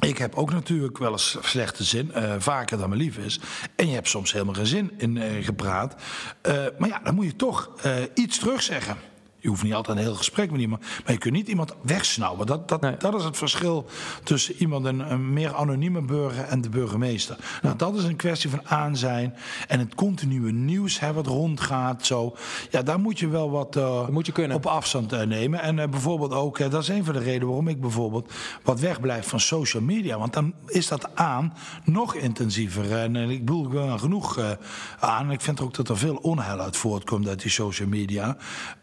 [0.01, 3.41] ik heb ook natuurlijk wel eens slechte zin, uh, vaker dan me lief is.
[3.75, 5.95] En je hebt soms helemaal geen zin in uh, gepraat.
[6.43, 7.71] Uh, maar ja, dan moet je toch
[8.15, 8.97] iets terugzeggen.
[9.41, 12.47] Je hoeft niet altijd een heel gesprek met iemand, maar je kunt niet iemand wegsnauwen.
[12.47, 12.97] Dat, dat, Nee.
[12.97, 13.87] dat is het verschil
[14.25, 17.37] tussen iemand, een, een meer anonieme burger en de burgemeester.
[17.63, 19.35] Nou, dat is een kwestie van aanzijn
[19.69, 22.07] en het continue nieuws hè, wat rondgaat.
[22.07, 22.37] Zo.
[22.71, 24.57] Ja, daar moet je wel wat uh, moet je kunnen.
[24.57, 25.61] op afstand uh, nemen.
[25.61, 29.29] En uh, bijvoorbeeld ook, dat is een van de redenen waarom ik bijvoorbeeld wat wegblijf
[29.29, 30.19] van social media.
[30.19, 32.93] Want dan is dat aan nog intensiever.
[32.93, 34.57] En, en ik bedoel, ik ben er genoeg
[34.99, 35.31] aan.
[35.31, 38.37] Ik vind ook dat er veel onheil uit voortkomt uit die social media.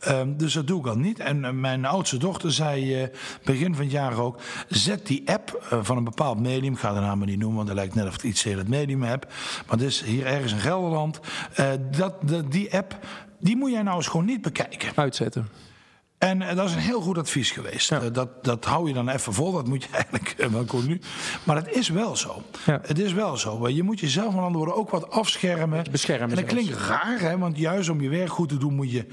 [0.08, 1.20] Um, dus dat doe ik al niet.
[1.20, 3.10] En eh, mijn oudste dochter zei eh,
[3.44, 4.40] begin van het jaar ook...
[4.70, 6.74] zet die app eh, van een bepaald medium...
[6.74, 8.58] ik ga de naam maar niet noemen, want het lijkt net of ik iets tegen
[8.58, 9.26] het medium heb.
[9.68, 11.20] Maar het is hier ergens in Gelderland.
[11.98, 12.98] dat, dat, die app,
[13.40, 14.92] die moet jij nou eens gewoon niet bekijken.
[14.96, 15.48] Uitzetten.
[16.18, 17.90] En dat is een heel goed advies geweest.
[17.90, 18.10] Ja.
[18.10, 21.02] Dat, dat hou je dan even vol, dat moet je eigenlijk wel nu.
[21.44, 22.42] Maar het is wel zo.
[22.66, 22.80] Ja.
[22.84, 23.70] Het is wel zo.
[23.70, 25.86] Je moet jezelf met andere woorden ook wat afschermen.
[25.92, 26.66] Beschermen En dat zelfs.
[26.66, 27.38] klinkt raar, hè?
[27.38, 29.06] want juist om je werk goed te doen moet je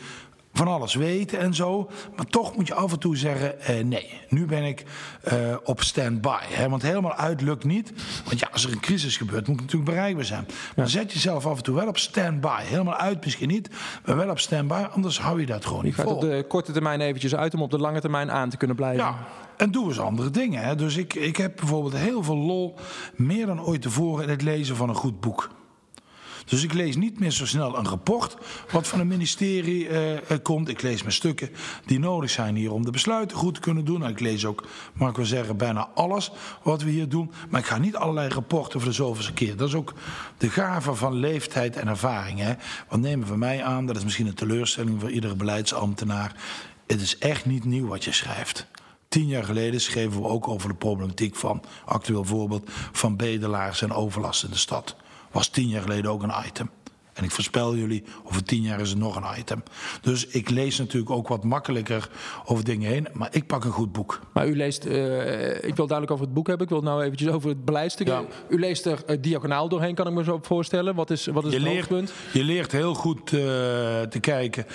[0.53, 1.91] van alles weten en zo.
[2.17, 4.85] Maar toch moet je af en toe zeggen: eh, nee, nu ben ik
[5.23, 6.39] eh, op stand-by.
[6.41, 6.69] Hè?
[6.69, 7.93] Want helemaal uit lukt niet.
[8.25, 10.47] Want ja, als er een crisis gebeurt, moet ik natuurlijk bereikbaar zijn.
[10.77, 12.63] Maar zet jezelf af en toe wel op stand-by.
[12.63, 13.71] Helemaal uit misschien niet,
[14.07, 14.87] maar wel op stand-by.
[14.93, 16.15] Anders hou je dat gewoon Je niet gaat vol.
[16.15, 19.05] op de korte termijn eventjes uit om op de lange termijn aan te kunnen blijven.
[19.05, 20.63] Ja, en doe eens andere dingen.
[20.63, 20.75] Hè.
[20.75, 22.75] Dus ik, ik heb bijvoorbeeld heel veel lol,
[23.15, 25.51] meer dan ooit tevoren, in het lezen van een goed boek.
[26.45, 28.37] Dus ik lees niet meer zo snel een rapport
[28.71, 30.69] wat van een ministerie eh, komt.
[30.69, 31.51] Ik lees mijn stukken
[31.87, 34.05] die nodig zijn hier om de besluiten goed te kunnen doen.
[34.05, 36.31] En ik lees ook, mag ik wel zeggen, bijna alles
[36.63, 37.33] wat we hier doen.
[37.51, 39.57] Maar ik ga niet allerlei rapporten voor de zoveelste keer.
[39.57, 39.95] Dat is ook
[40.39, 42.39] de gave van leeftijd en ervaring.
[42.39, 42.55] Hè.
[42.89, 46.35] Want nemen van mij aan, dat is misschien een teleurstelling voor iedere beleidsambtenaar.
[46.87, 48.67] Het is echt niet nieuw wat je schrijft.
[49.09, 53.93] Tien jaar geleden schreven we ook over de problematiek van, actueel voorbeeld, van bedelaars en
[53.93, 54.97] overlast in de stad.
[55.33, 56.71] Was tien jaar geleden ook een item.
[57.13, 59.63] En ik voorspel jullie, over tien jaar is het nog een item.
[60.01, 62.09] Dus ik lees natuurlijk ook wat makkelijker
[62.45, 63.07] over dingen heen.
[63.13, 64.21] Maar ik pak een goed boek.
[64.33, 66.65] Maar u leest, eh, ik wil duidelijk over het boek hebben.
[66.65, 68.07] Ik wil het nou eventjes over het beleidstuk.
[68.07, 68.23] Ja.
[68.49, 70.95] U leest er eh, diagonaal doorheen, kan ik me zo voorstellen.
[70.95, 73.41] Wat is, wat is Je het leert, je leert heel goed eh,
[74.03, 74.67] te kijken.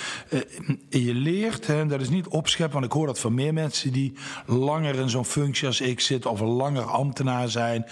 [0.89, 4.13] Je leert, hè, dat is niet opscheppen, want ik hoor dat van meer mensen die
[4.45, 7.86] langer in zo'n functie als ik zitten of een langer ambtenaar zijn.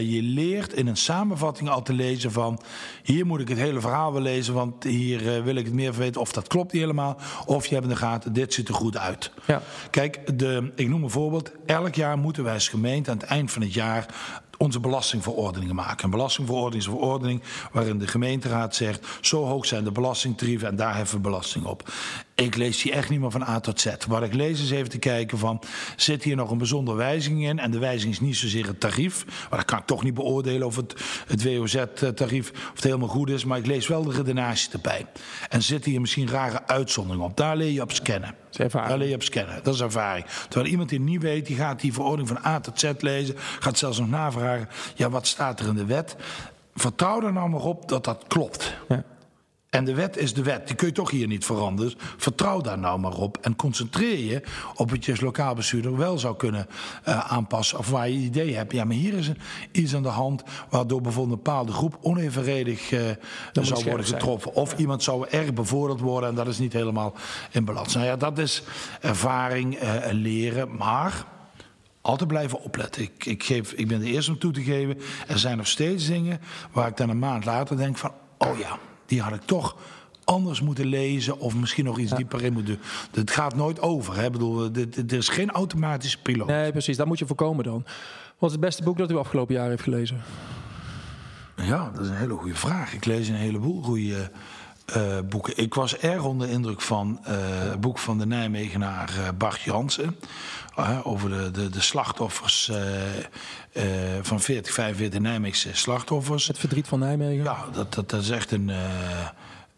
[0.00, 2.60] Je leert in een samenvatting al te lezen van
[3.02, 5.92] hier moet ik het hele verhaal wel lezen, want hier eh, wil ik het meer
[5.92, 7.16] van weten of dat klopt niet helemaal.
[7.46, 9.30] Of je hebt in de gaten, dit ziet er goed uit.
[9.46, 9.62] Ja.
[9.90, 11.50] Kijk, de, ik noem een voorbeeld.
[11.66, 14.06] Elk jaar moeten wij als gemeente aan het eind van het jaar
[14.60, 16.04] onze belastingverordeningen maken.
[16.04, 19.06] Een belastingverordening is een verordening waarin de gemeenteraad zegt...
[19.20, 21.92] zo hoog zijn de belastingtarieven en daar heffen we belasting op.
[22.40, 23.94] Ik lees die echt niet meer van A tot Z.
[24.08, 25.60] Wat ik lees is even te kijken van...
[25.96, 27.58] zit hier nog een bijzondere wijziging in?
[27.58, 29.24] En de wijziging is niet zozeer het tarief.
[29.24, 30.94] Maar dat kan ik toch niet beoordelen of het,
[31.26, 32.50] het WOZ-tarief...
[32.50, 33.44] of het helemaal goed is.
[33.44, 35.06] Maar ik lees wel de redenatie erbij.
[35.48, 37.36] En zitten hier misschien rare uitzonderingen op.
[37.36, 38.34] Daar leer je op scannen.
[38.70, 39.60] Daar leer je op scannen.
[39.62, 40.26] Dat is ervaring.
[40.48, 43.34] Terwijl iemand die niet weet, die gaat die verordening van A tot Z lezen.
[43.36, 46.16] Gaat zelfs nog navragen, ja, wat staat er in de wet?
[46.74, 48.74] Vertrouw er nou maar op dat dat klopt.
[48.88, 49.04] Ja.
[49.70, 51.92] En de wet is de wet, die kun je toch hier niet veranderen.
[52.16, 54.42] Vertrouw daar nou maar op en concentreer je
[54.74, 56.66] op wat je als lokaal bestuurder wel zou kunnen
[57.04, 57.78] eh, aanpassen.
[57.78, 59.38] Of waar je idee hebt, ja, maar hier is een,
[59.72, 63.00] iets aan de hand waardoor bijvoorbeeld een bepaalde groep onevenredig eh,
[63.52, 64.20] zou worden zijn.
[64.20, 64.54] getroffen.
[64.54, 67.14] Of iemand zou erg bevoordeeld worden en dat is niet helemaal
[67.50, 67.94] in balans.
[67.94, 68.62] Nou ja, dat is
[69.00, 71.26] ervaring, eh, leren, maar
[72.00, 73.02] altijd blijven opletten.
[73.02, 74.98] Ik, ik, geef, ik ben de eerste om toe te geven.
[75.28, 76.40] Er zijn nog steeds dingen
[76.72, 78.12] waar ik dan een maand later denk van...
[78.38, 78.78] oh ja,
[79.10, 79.76] die had ik toch
[80.24, 81.38] anders moeten lezen...
[81.38, 82.82] of misschien nog iets dieper in moeten doen.
[83.12, 84.16] Het gaat nooit over.
[84.16, 84.24] Hè?
[84.24, 86.46] Ik bedoel, er is geen automatische piloot.
[86.46, 86.96] Nee, precies.
[86.96, 87.84] Dat moet je voorkomen dan.
[88.38, 90.22] Wat is het beste boek dat u afgelopen jaar heeft gelezen?
[91.56, 92.94] Ja, dat is een hele goede vraag.
[92.94, 94.30] Ik lees een heleboel goede
[94.92, 95.52] eh, boeken.
[95.56, 97.34] Ik was erg onder de indruk van eh,
[97.70, 100.16] het boek van de Nijmegenaar eh, Bart Jansen.
[101.02, 102.72] over de, de, de slachtoffers
[104.22, 106.46] van 40, 45 Nijmeegse slachtoffers.
[106.46, 107.44] Het verdriet van Nijmegen.
[107.44, 108.70] Ja, dat, dat, dat is echt een,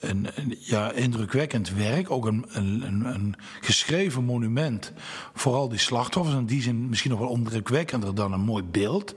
[0.03, 2.11] een, ja, indrukwekkend werk.
[2.11, 4.93] Ook een, een, een, geschreven monument.
[5.35, 6.37] Vooral die slachtoffers.
[6.37, 9.15] In die zin misschien nog wel indrukwekkender dan een mooi beeld.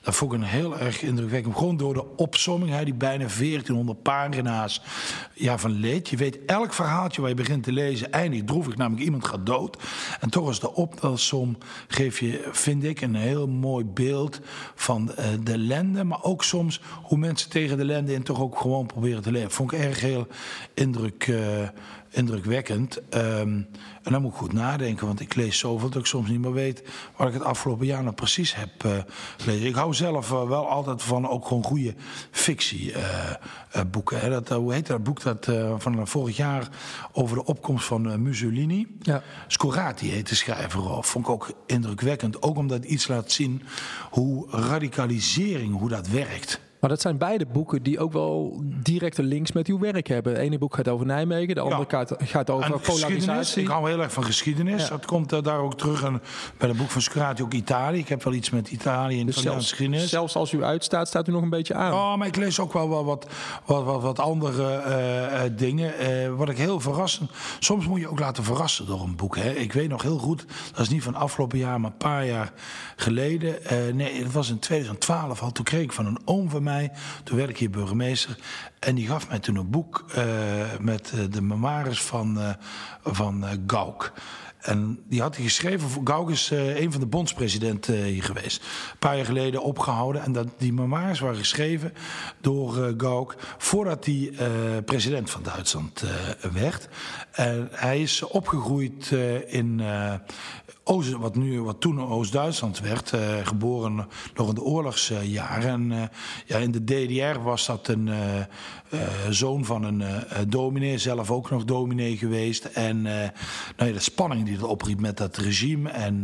[0.00, 1.56] Dat vond ik een heel erg indrukwekkend.
[1.56, 4.82] Gewoon door de opsomming, hè, die bijna 1400 pagina's
[5.34, 6.08] ja, van leed.
[6.08, 8.76] Je weet elk verhaaltje waar je begint te lezen eindigt droevig.
[8.76, 9.76] Namelijk iemand gaat dood.
[10.20, 11.58] En toch is de optelsom
[11.88, 14.40] geef je, vind ik, een heel mooi beeld
[14.74, 16.04] van eh, de ellende.
[16.04, 19.50] Maar ook soms hoe mensen tegen de ellende in toch ook gewoon proberen te leven.
[19.50, 20.15] Vond ik erg heel
[20.74, 21.68] indruk, eh,
[22.10, 23.08] indrukwekkend.
[23.08, 23.60] Ehm,
[24.02, 26.52] en dan moet ik goed nadenken, want ik lees zoveel dat ik soms niet meer
[26.52, 26.82] weet
[27.16, 28.90] wat ik het afgelopen jaar nou precies heb eh,
[29.36, 29.66] gelezen.
[29.66, 31.94] Ik hou zelf eh, wel altijd van ook gewoon goede
[32.30, 34.20] fictieboeken.
[34.20, 34.30] hè.
[34.30, 36.68] dat, hoe heet dat boek dat, van vorig jaar
[37.12, 38.86] over de opkomst van Mussolini?
[39.00, 39.22] Ja.
[39.46, 41.04] Scorati heet de schrijver.
[41.04, 42.42] Vond ik ook indrukwekkend.
[42.42, 43.62] Ook omdat het iets laat zien
[44.10, 46.60] hoe radicalisering, hoe dat werkt.
[46.80, 50.32] Maar dat zijn beide boeken die ook wel directe links met uw werk hebben.
[50.32, 53.62] Het ene boek gaat over Nijmegen, de andere gaat, gaat over En polarisatie.
[53.62, 54.82] ik hou heel erg van geschiedenis.
[54.82, 54.88] Ja.
[54.88, 56.02] Dat komt daar ook terug.
[56.02, 56.22] En
[56.58, 57.98] bij het boek van Scrati ook Italië.
[57.98, 60.08] Ik heb wel iets met Italië en Dus zelfs, geschiedenis.
[60.08, 61.92] zelfs als u uitstaat, staat u nog een beetje aan.
[61.92, 63.26] Oh, maar ik lees ook wel, wel wat,
[63.64, 65.98] wat, wat, wat andere eh, eh, dingen.
[65.98, 67.30] Eh, wat ik heel verrassend.
[67.58, 69.36] Soms moet je ook laten verrassen door een boek.
[69.36, 69.50] Hè.
[69.50, 72.52] Ik weet nog heel goed, dat is niet van afgelopen jaar, maar een paar jaar
[72.96, 73.56] geleden.
[73.96, 75.52] Nee, dat was in 2012 al.
[75.52, 76.90] Toen kreeg ik van een oom van mij.
[77.24, 78.36] Toen werd ik hier burgemeester.
[78.78, 80.24] En die gaf mij toen een boek eh,
[80.80, 82.50] met eh, de memoires van, eh
[83.02, 84.12] van Gauk.
[84.60, 85.88] En die had hij geschreven.
[86.04, 88.62] Gauck is eh, een van de bondspresidenten geweest.
[88.62, 90.22] Een paar jaar geleden opgehouden.
[90.22, 91.92] En dat, die memoires waren geschreven
[92.40, 94.32] door Gauck voordat hij
[94.84, 96.04] president van Duitsland
[96.52, 96.88] werd.
[97.32, 99.10] En hij is opgegroeid
[99.46, 99.80] in
[100.88, 103.12] Oost, wat, nu, wat toen Oost-Duitsland werd.
[103.12, 105.70] eh, geboren nog in de oorlogsjaren.
[105.70, 106.08] En eh,
[106.46, 110.02] ja, in de DDR was dat een eh, zoon van een
[110.48, 110.98] dominee.
[110.98, 112.64] Zelf ook nog dominee geweest.
[112.64, 113.30] En nou
[113.76, 115.90] ja, de spanning die dat opriep met dat regime.
[115.90, 116.22] En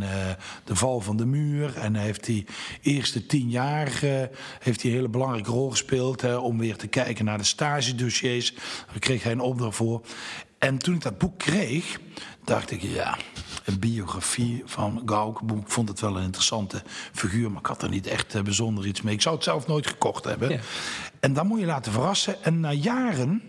[0.64, 1.77] de val van de muur.
[1.77, 2.46] En hij heeft die
[2.83, 4.01] eerste tien jaar
[4.59, 6.20] heeft hij een hele belangrijke rol gespeeld.
[6.20, 8.55] Hè, om weer te kijken naar de stagedossiers.
[8.87, 10.01] Daar kreeg hij een opdracht voor.
[10.59, 12.01] En toen ik dat boek kreeg,
[12.44, 13.18] dacht ik, ja,
[13.64, 15.40] een biografie van Gauck.
[15.40, 18.87] Ik vond het wel een interessante figuur, maar ik had er niet echt eh, bijzonder
[18.87, 19.14] iets mee.
[19.14, 20.51] Ik zou het zelf nooit gekocht hebben.
[20.51, 20.59] Ja.
[21.20, 22.44] En dan moet je laten verrassen.
[22.44, 23.42] En na jaren,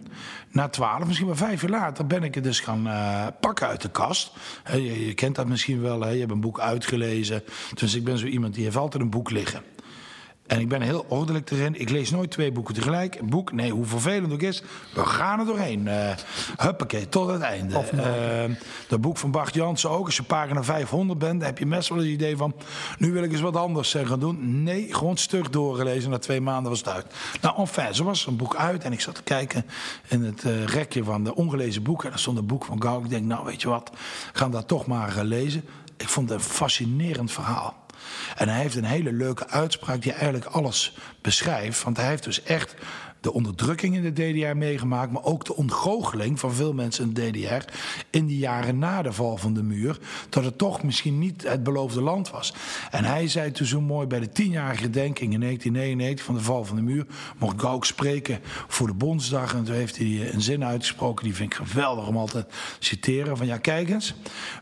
[0.51, 3.81] na twaalf, misschien wel vijf jaar later, ben ik het dus gaan eh, pakken uit
[3.81, 4.31] de kast.
[4.71, 6.09] Je, je kent dat misschien wel, hè?
[6.09, 7.43] je hebt een boek uitgelezen.
[7.73, 9.63] Dus ik ben zo iemand die heeft altijd een boek liggen.
[10.47, 11.79] En ik ben heel ordelijk erin.
[11.79, 13.15] Ik lees nooit twee boeken tegelijk.
[13.15, 14.63] Een boek, nee, hoe vervelend ook is.
[14.93, 15.87] We gaan er doorheen.
[15.87, 16.15] Eh
[16.57, 17.83] huppakee, tot het einde.
[17.93, 18.55] Uh,
[18.87, 20.05] dat boek van Bart Jansen ook.
[20.05, 22.53] Als je pagina 500 bent, dan heb je best wel het idee van...
[22.97, 24.63] nu wil ik eens wat anders eh, gaan doen.
[24.63, 26.09] Nee, gewoon stuk doorgelezen.
[26.09, 27.05] Na twee maanden was het uit.
[27.41, 28.83] Nou, enfin, zo was een boek uit.
[28.83, 29.65] En ik zat te kijken
[30.07, 32.05] in het eh, rekje van de ongelezen boeken.
[32.05, 33.03] En daar stond een boek van Gauw.
[33.03, 33.91] Ik denk, nou, weet je wat,
[34.33, 35.63] gaan dat toch maar eh, lezen.
[35.97, 37.82] Ik vond het een fascinerend verhaal.
[38.35, 41.83] En hij heeft een hele leuke uitspraak die eigenlijk alles beschrijft.
[41.83, 42.75] Want hij heeft dus echt
[43.23, 47.31] de onderdrukking in de DDR meegemaakt, maar ook de ontgoocheling van veel mensen in de
[47.31, 47.73] DDR
[48.09, 51.63] in die jaren na de val van de muur, dat het toch misschien niet het
[51.63, 52.53] beloofde land was.
[52.91, 56.65] En hij zei toen zo mooi bij de tienjarige gedenking in 1999 van de val
[56.65, 57.05] van de muur,
[57.37, 61.53] mocht Gauck spreken voor de Bondsdag en toen heeft hij een zin uitgesproken, die vind
[61.53, 64.13] ik geweldig om altijd te citeren, van ja kijk eens,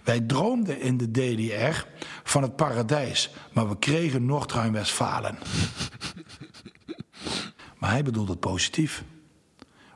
[0.03, 1.85] wij droomden in de DDR
[2.23, 5.37] van het paradijs, maar we kregen Noord-Rijn-Westfalen.
[7.81, 9.03] Maar hij bedoelt het positief.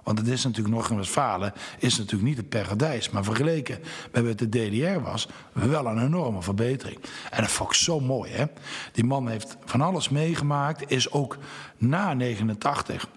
[0.04, 3.10] Want het is natuurlijk nog in Westfalen, is natuurlijk niet het paradijs.
[3.10, 3.80] Maar vergeleken
[4.12, 7.00] met wat de DDR was, wel een enorme verbetering.
[7.30, 8.46] En dat vond ik zo mooi, hè.
[8.92, 11.38] Die man heeft van alles meegemaakt, is ook
[11.78, 13.08] na 89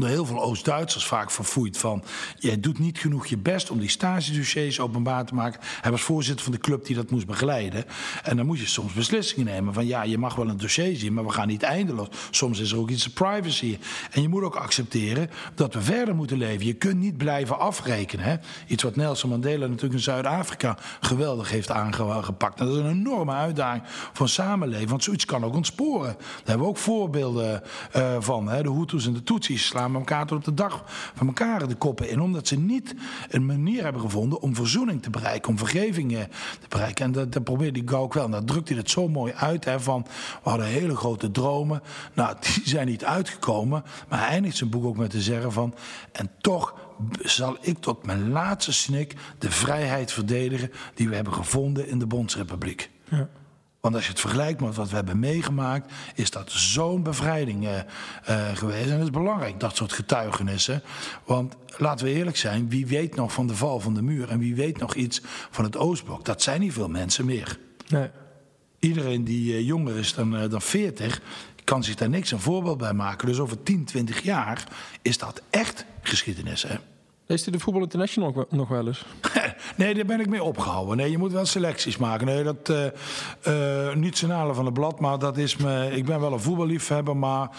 [0.00, 2.02] door heel veel Oost-Duitsers vaak verfoeid van...
[2.38, 5.60] jij doet niet genoeg je best om die stagedossiers openbaar te maken.
[5.80, 7.84] Hij was voorzitter van de club die dat moest begeleiden.
[8.22, 9.86] En dan moet je soms beslissingen nemen van...
[9.86, 12.08] ja, je mag wel een dossier zien, maar we gaan niet eindeloos.
[12.30, 13.78] Soms is er ook iets privacy.
[14.10, 16.66] En je moet ook accepteren dat we verder moeten leven.
[16.66, 18.24] Je kunt niet blijven afrekenen.
[18.24, 18.36] Hè?
[18.66, 22.58] Iets wat Nelson Mandela natuurlijk in Zuid-Afrika geweldig heeft aangepakt.
[22.58, 24.90] Dat is een enorme uitdaging voor een samenleving.
[24.90, 26.16] Want zoiets kan ook ontsporen.
[26.18, 27.62] Daar hebben we ook voorbeelden
[27.96, 28.48] uh, van.
[28.48, 28.62] Hè?
[28.62, 31.74] De Hutus en de Tutsis slaan met elkaar tot op de dag van elkaar de
[31.74, 32.20] koppen in.
[32.20, 32.94] Omdat ze niet
[33.28, 35.50] een manier hebben gevonden om verzoening te bereiken.
[35.50, 36.20] Om vergeving uh,
[36.60, 37.04] te bereiken.
[37.04, 38.24] En dat, dat probeert die Gauk wel.
[38.24, 39.64] En dat drukt hij het zo mooi uit.
[39.64, 40.06] Hè, van,
[40.42, 41.82] we hadden hele grote dromen.
[42.14, 43.84] Nou, die zijn niet uitgekomen.
[44.08, 45.74] Maar hij eindigt zijn boek ook met te zeggen van...
[46.12, 46.74] En toch
[47.22, 50.70] zal ik tot mijn laatste snik de vrijheid verdedigen...
[50.94, 52.90] die we hebben gevonden in de Bondsrepubliek.
[53.10, 53.28] Ja.
[53.80, 57.76] Want als je het vergelijkt met wat we hebben meegemaakt, is dat zo'n bevrijding uh,
[58.30, 58.86] uh, geweest.
[58.86, 60.82] En het is belangrijk, dat soort getuigenissen.
[61.24, 64.38] Want laten we eerlijk zijn, wie weet nog van de val van de muur en
[64.38, 66.24] wie weet nog iets van het Oostblok?
[66.24, 67.58] Dat zijn niet veel mensen meer.
[67.88, 68.10] Nee.
[68.78, 71.20] Iedereen die uh, jonger is dan, dan 40,
[71.64, 73.28] kan zich daar niks een voorbeeld bij maken.
[73.28, 74.68] Dus over 10, 20 jaar
[75.02, 76.62] is dat echt geschiedenis.
[76.62, 76.76] Hè?
[77.28, 79.04] Leest u de Voetbal International nog wel eens?
[79.76, 80.96] nee, daar ben ik mee opgehouden.
[80.96, 82.26] Nee, je moet wel selecties maken.
[82.26, 83.94] Nee, dat, uh,
[84.54, 85.90] van het blad, maar dat is me...
[85.90, 87.50] Ik ben wel een voetballiefhebber, maar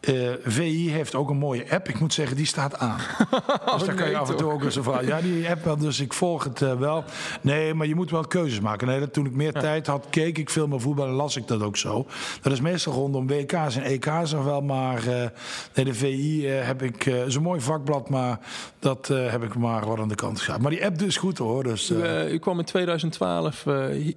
[0.00, 1.88] uh, VI heeft ook een mooie app.
[1.88, 2.98] Ik moet zeggen, die staat aan.
[3.76, 5.06] dus daar kan je af en toe ook eens vragen.
[5.06, 7.04] Ja, die app wel, dus ik volg het wel.
[7.40, 8.86] Nee, maar je moet wel keuzes maken.
[8.86, 9.60] Nee, dat, toen ik meer ja.
[9.60, 12.06] tijd had, keek ik veel meer voetbal en las ik dat ook zo.
[12.42, 15.02] Dat is meestal rondom WK's en EK's nog wel, maar
[15.74, 17.04] nee, de VI heb ik...
[17.04, 18.38] is een mooi vakblad, maar
[18.78, 20.60] dat heb ik maar wat aan de kant gezet.
[20.60, 21.62] Maar die app is goed hoor.
[21.62, 24.14] Dus, u, u, kwam in 2012, uh, uh,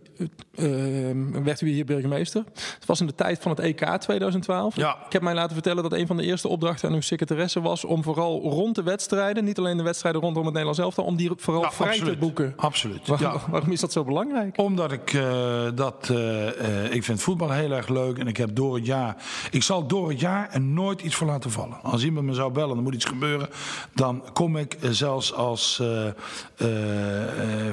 [1.43, 2.43] werd u hier burgemeester.
[2.53, 4.75] Het was in de tijd van het EK 2012.
[4.75, 4.97] Ja.
[5.05, 7.61] Ik heb mij laten vertellen vertellen dat een van de eerste opdrachten aan uw secretaresse
[7.61, 11.15] was om vooral rond de wedstrijden, niet alleen de wedstrijden rondom het Nederlands elftal, om
[11.15, 12.13] die vooral Ja, vrij absoluut.
[12.13, 12.53] te boeken.
[12.55, 13.07] Absoluut.
[13.07, 13.35] Waar- Ja.
[13.49, 14.57] Waarom is dat zo belangrijk?
[14.57, 16.07] Omdat ik eh, dat.
[16.11, 18.17] eh, eh, ik vind voetbal heel erg leuk.
[18.17, 19.15] En ik heb door het jaar.
[19.51, 21.77] Ik zal door het jaar er nooit iets voor laten vallen.
[21.81, 23.49] Als iemand me zou bellen, er moet iets gebeuren.
[23.93, 25.81] Dan kom ik zelfs als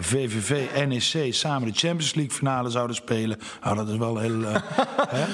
[0.00, 3.38] VVV, NEC samen de Champions League finale zouden spelen.
[3.64, 4.40] Nou, dat is wel heel.
[5.16, 5.24] hè?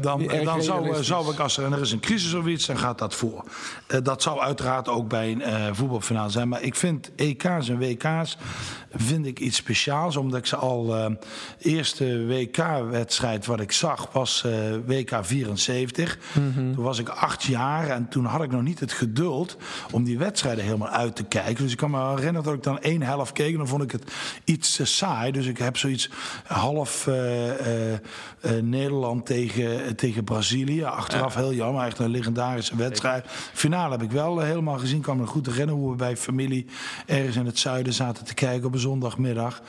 [0.00, 2.78] Dan dan zou, zou ik, als er, en er is een crisis of iets, dan
[2.78, 3.44] gaat dat voor.
[3.86, 6.48] Eh, dat zou uiteraard ook bij een eh, voetbalfinale zijn.
[6.48, 8.36] Maar ik vind EK's en WK's
[8.94, 10.16] vind ik iets speciaals.
[10.16, 10.96] Omdat ik ze al...
[10.96, 11.10] eh
[11.58, 14.44] eerste WK-wedstrijd wat ik zag was
[14.86, 16.18] WK 74.
[16.44, 19.56] Toen was ik acht jaar en toen had ik nog niet het geduld...
[19.90, 21.62] om die wedstrijden helemaal uit te kijken.
[21.62, 23.52] Dus ik kan me herinneren dat ik dan één helft keek...
[23.52, 24.12] en dan vond ik het
[24.44, 25.32] iets saai.
[25.32, 26.10] Dus ik heb zoiets
[26.46, 27.08] half
[28.62, 30.84] Nederland tegen, tegen Brazilië.
[30.84, 33.24] Achteraf heel jammer, echt een legendarische wedstrijd.
[33.52, 34.96] Finale heb ik wel eh, helemaal gezien.
[34.96, 36.66] Ik kan me goed herinneren hoe we bij familie
[37.06, 39.62] ergens in het zuiden zaten te kijken op een zondagmiddag.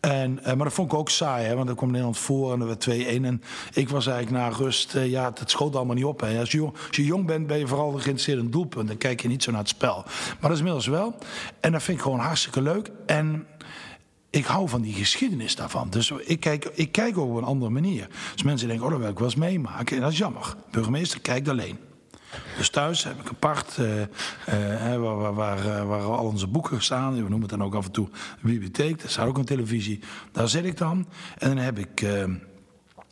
[0.00, 2.60] En, eh, maar dat vond ik ook saai, hè, want dan kwam Nederland voor en
[2.60, 3.24] er werd 2-1.
[3.24, 6.20] En ik was eigenlijk na rust, eh, ja, het schoot allemaal niet op.
[6.20, 6.38] Hè.
[6.38, 8.88] Als, je jong, als je jong bent, ben je vooral geïnteresseerd in het doelpunt.
[8.88, 9.94] Dan kijk je niet zo naar het spel.
[10.04, 11.14] Maar dat is inmiddels wel.
[11.60, 12.90] En dat vind ik gewoon hartstikke leuk.
[13.06, 13.46] En
[14.38, 15.90] ik hou van die geschiedenis daarvan.
[15.90, 18.08] Dus ik kijk, ik kijk ook op een andere manier.
[18.32, 19.96] Dus mensen denken, oh, dat wil ik wel eens meemaken.
[19.96, 20.54] En dat is jammer.
[20.70, 21.78] Burgemeester kijkt alleen.
[22.56, 24.08] Dus thuis heb ik apart, eh, eh,
[24.80, 27.12] hè, waar, waar, eh, waar al onze boeken staan.
[27.14, 28.08] We noemen het dan ook af en toe
[28.42, 29.00] bibliotheek.
[29.00, 30.00] Daar staat ook een televisie.
[30.32, 31.08] Daar zit ik dan.
[31.38, 32.00] En dan heb ik...
[32.02, 32.24] eh,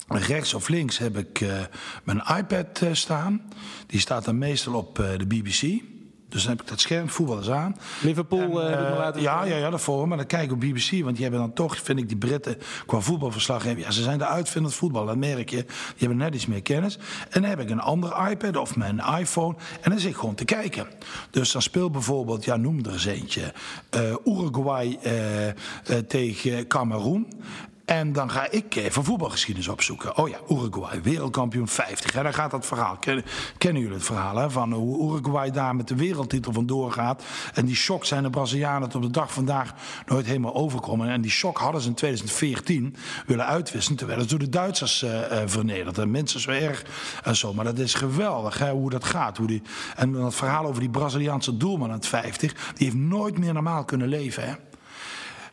[0.09, 1.61] Rechts of links heb ik eh,
[2.05, 3.43] mijn iPad eh, staan.
[3.87, 5.83] Die staat dan meestal op eh, de BBC.
[6.29, 7.77] Dus dan heb ik dat scherm, voetballers aan.
[8.03, 10.09] Liverpool En, eh, heb ik me eh, laten ja, ja, ja, daarvoor.
[10.09, 10.91] Maar dan kijk ik op BBC.
[10.91, 13.77] Want die hebben dan toch, vind ik, die Britten qua voetbalverslag.
[13.77, 15.57] Ja, ze zijn de uitvinders voetbal, dat merk je.
[15.57, 15.67] Die
[15.99, 16.99] hebben net iets meer kennis.
[17.31, 19.55] En dan heb ik een andere iPad of mijn iPhone.
[19.81, 20.87] En dan zit ik gewoon te kijken.
[21.31, 23.53] Dus dan speelt bijvoorbeeld, ja, noem er eens eentje.
[23.91, 25.55] eh, Uruguay eh, eh,
[26.09, 27.27] tegen Cameroen.
[27.87, 30.16] En dan ga ik even voetbalgeschiedenis opzoeken.
[30.16, 32.14] Oh ja, Uruguay, wereldkampioen 50.
[32.14, 32.96] En dan gaat dat verhaal.
[32.96, 33.25] Ken-
[33.59, 34.51] kennen jullie het verhaal?
[34.51, 37.22] Van hoe Uruguay daar met de wereldtitel vandoor gaat.
[37.55, 39.75] En die shock zijn de Brazilianen tot op de dag vandaag
[40.07, 41.09] nooit helemaal overkomen.
[41.09, 42.96] En die shock hadden ze in 2014
[43.27, 43.96] willen uitwissen.
[43.96, 45.99] Terwijl het door de Duitsers eh, eh, vernederd.
[45.99, 46.85] En minstens zo erg
[47.22, 47.55] en zo.
[47.55, 49.37] Maar dat is geweldig hè, hoe dat gaat.
[49.37, 49.62] Hoe die,
[49.96, 52.53] en dan het verhaal over die Braziliaanse doelman aan het 50.
[52.53, 54.49] Die heeft nooit meer normaal kunnen leven.
[54.49, 54.55] Hè?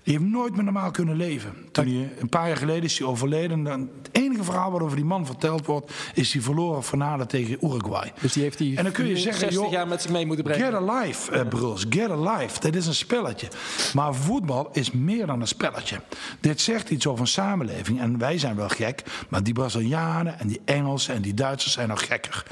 [0.03, 1.53] Die heeft nooit meer normaal kunnen leven.
[1.71, 3.67] Toen hij, een paar jaar geleden is hij overleden.
[3.67, 5.91] En Het enige verhaal wat over die man verteld wordt...
[6.13, 8.13] is die verloren finale tegen Uruguay.
[8.21, 10.25] Dus die heeft die En dan kun je zeggen, 60 joh, jaar met zich mee
[10.25, 10.65] moeten brengen.
[10.65, 11.85] Get alive, eh, Bruls.
[11.89, 12.59] Get alive.
[12.59, 13.47] Dit is een spelletje.
[13.93, 15.99] Maar voetbal is meer dan een spelletje.
[16.39, 17.99] Dit zegt iets over een samenleving.
[17.99, 19.03] En wij zijn wel gek.
[19.29, 22.45] Maar die Brazilianen en die Engelsen en die Duitsers zijn nog gekker.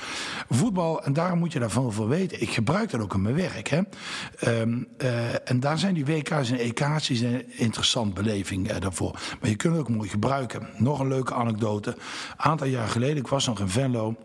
[0.49, 2.41] Voetbal, en daarom moet je daarvan veel weten.
[2.41, 3.67] Ik gebruik dat ook in mijn werk.
[3.67, 3.81] Hè.
[4.39, 9.19] Ehm, eh, en daar zijn die WK's en EK's een interessant beleving eh, daarvoor.
[9.39, 10.67] Maar je kunt het ook mooi gebruiken.
[10.77, 11.89] Nog een leuke anekdote.
[11.89, 11.97] Een
[12.37, 14.15] aantal jaar geleden, ik was nog in Venlo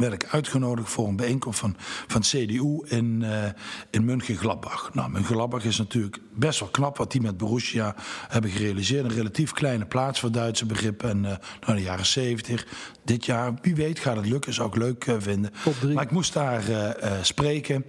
[0.00, 3.48] werd ik uitgenodigd voor een bijeenkomst van, van CDU in, eh
[3.90, 4.94] in München-Gladbach.
[4.94, 7.94] Nou, München-Gladbach is natuurlijk best wel knap wat die met Borussia
[8.28, 9.04] hebben gerealiseerd.
[9.04, 11.10] Een relatief kleine plaats voor Duitse begrippen.
[11.10, 12.66] En eh nou, de jaren 70.
[13.04, 14.54] Dit jaar, wie weet, gaat het lukken.
[14.54, 15.52] Zou ik leuk eh, vinden.
[15.94, 17.84] Maar ik moest daar eh, eh, spreken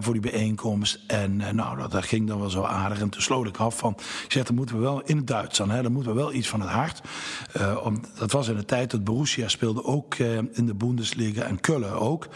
[0.00, 1.00] voor die bijeenkomst.
[1.06, 3.00] En nou, dat, dat ging dan wel zo aardig.
[3.00, 3.92] En toen sloot ik af van,
[4.24, 5.70] ik zeg, dan moeten we wel in het Duits dan.
[5.70, 7.00] Hè, dan moeten we wel iets van het hart.
[7.82, 10.14] Om, dat was in de tijd dat Borussia speelde ook
[10.52, 12.28] in de Bundesliga en Kullen ook.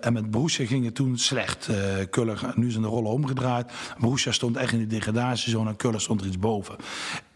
[0.00, 1.68] En met Borussia ging het toen slecht.
[2.10, 3.72] Kullen, nu zijn de rollen omgedraaid.
[3.98, 6.76] Borussia stond echt in de degradatiezone en Kullen stond er iets boven.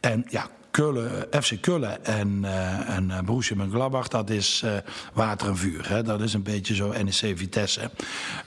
[0.01, 4.77] En ja, Kullen, FC Kullen en, eh en eh, Borussia Mönchengladbach, dat is eh,
[5.13, 5.89] water en vuur.
[5.89, 6.03] Hè?
[6.03, 7.91] Dat is een beetje zo NEC Vitesse.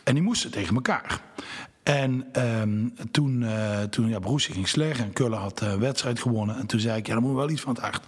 [0.04, 1.22] En die moesten tegen elkaar.
[1.86, 6.58] En ehm, toen, eh, toen ja, Borussia ging slecht en Kullen had de wedstrijd gewonnen.
[6.58, 8.02] En toen zei ik, ja, dan moet wel iets van het hart.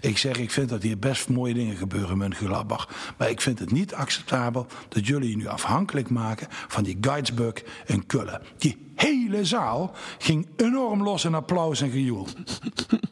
[0.00, 2.88] Ik zeg, ik vind dat hier best mooie dingen gebeuren in Mönchengladbach.
[3.16, 7.62] Maar ik vind het niet acceptabel dat jullie je nu afhankelijk maken van die Geidsburg
[7.86, 8.40] en Kullen.
[8.58, 12.26] Die hele zaal ging enorm los in applaus en gejoel.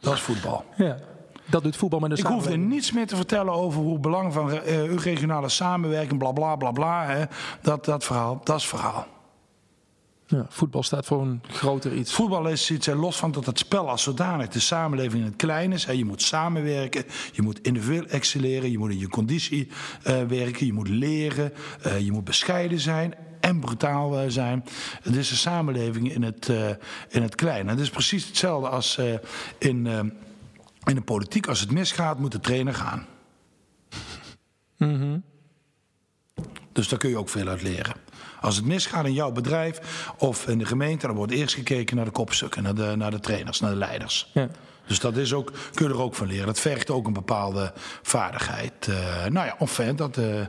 [0.00, 0.64] Dat is voetbal.
[0.76, 0.96] Ja.
[1.46, 4.50] Dat doet voetbal met een Ik hoefde niets meer te vertellen over hoe belang van
[4.52, 7.07] eh, regionale samenwerking, bla bla bla bla.
[7.07, 7.24] Hè.
[7.62, 9.07] Dat, dat verhaal, dat is verhaal.
[10.29, 12.12] Ja, voetbal staat voor een groter iets.
[12.12, 15.73] Voetbal is iets, los van dat het spel als zodanig de samenleving in het klein
[15.73, 15.85] is.
[15.85, 15.93] Hè.
[15.93, 19.69] Je moet samenwerken, je moet individueel excelleren, je moet in je conditie
[20.03, 21.53] eh, werken, je moet leren,
[21.83, 24.64] eh, je moet bescheiden zijn en brutaal eh, zijn.
[25.03, 26.49] Het is een samenleving in het,
[27.09, 27.61] in het klein.
[27.61, 28.99] En het is precies hetzelfde als
[29.59, 29.87] in,
[30.85, 31.47] in de politiek.
[31.47, 33.07] Als het misgaat, moet de trainer gaan.
[36.77, 37.95] Dus daar kun je ook veel uit leren.
[38.41, 39.81] Als het misgaat in jouw bedrijf
[40.18, 43.20] of in de gemeente, dan wordt eerst gekeken naar de kopstukken, naar de, naar de
[43.20, 44.31] trainers, naar de leiders.
[44.35, 44.49] Ja.
[44.87, 46.47] Dus dat is ook, kun je er ook van leren.
[46.47, 47.72] Dat vergt ook een bepaalde
[48.03, 48.87] vaardigheid.
[48.87, 50.47] Uh, nou ja, enfin, dat, uh, ja.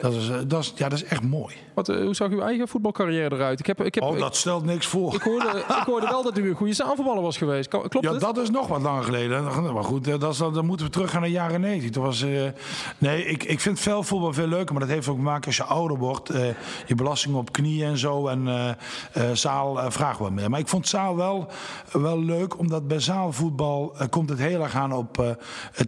[0.00, 1.54] Dat, is, uh, dat, is, ja, dat is echt mooi.
[1.74, 3.60] Wat, hoe zag uw eigen voetbalcarrière eruit?
[3.60, 5.14] Ik heb, ik heb, oh, dat stelt niks voor.
[5.14, 7.68] Ik hoorde, ik hoorde wel dat u een goede zaalvoetballer was geweest.
[7.68, 8.20] Klopt ja, het?
[8.20, 9.72] dat is nog wat langer geleden.
[9.72, 11.90] Maar goed, dat is, dan moeten we terug gaan naar de jaren 90.
[11.90, 12.24] Toen was,
[12.98, 14.72] nee, ik, ik vind veldvoetbal veel leuker.
[14.72, 16.28] Maar dat heeft ook te maken als je ouder wordt.
[16.86, 18.26] je belasting op knieën en zo.
[18.26, 18.76] En
[19.32, 20.50] zaal vragen we meer.
[20.50, 21.48] Maar ik vond zaal wel,
[21.92, 22.58] wel leuk.
[22.58, 23.67] Omdat bij zaalvoetbal
[24.10, 25.30] komt het heel erg aan op uh,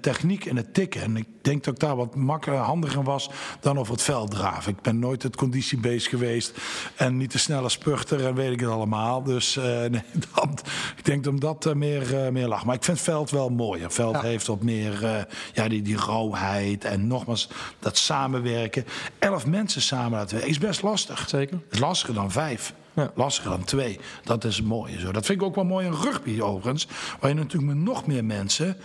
[0.01, 1.03] techniek en het tikken.
[1.03, 4.73] En ik denk dat ik daar wat makkelijker, handiger was dan over het veld draven.
[4.73, 6.53] Ik ben nooit het conditiebeest geweest
[6.97, 9.23] en niet de snelle spurter en weet ik het allemaal.
[9.23, 9.91] Dus nee,
[10.35, 10.63] dat,
[10.97, 12.65] ik denk dat dat meer, meer lag.
[12.65, 13.91] Maar ik vind het veld wel mooier.
[13.91, 14.23] Veld ja.
[14.23, 18.85] heeft wat meer ja, die, die rauwheid en nogmaals dat samenwerken.
[19.19, 21.29] Elf mensen samen laten werken is best lastig.
[21.29, 21.57] Zeker.
[21.65, 22.75] Het is lastiger dan vijf.
[22.95, 23.11] Ja.
[23.15, 24.01] Lastiger dan twee.
[24.25, 24.99] Dat is mooi.
[24.99, 25.13] Zo.
[25.13, 26.89] Dat vind ik ook wel mooi in rugby overigens.
[27.21, 28.77] Waar je natuurlijk met nog meer mensen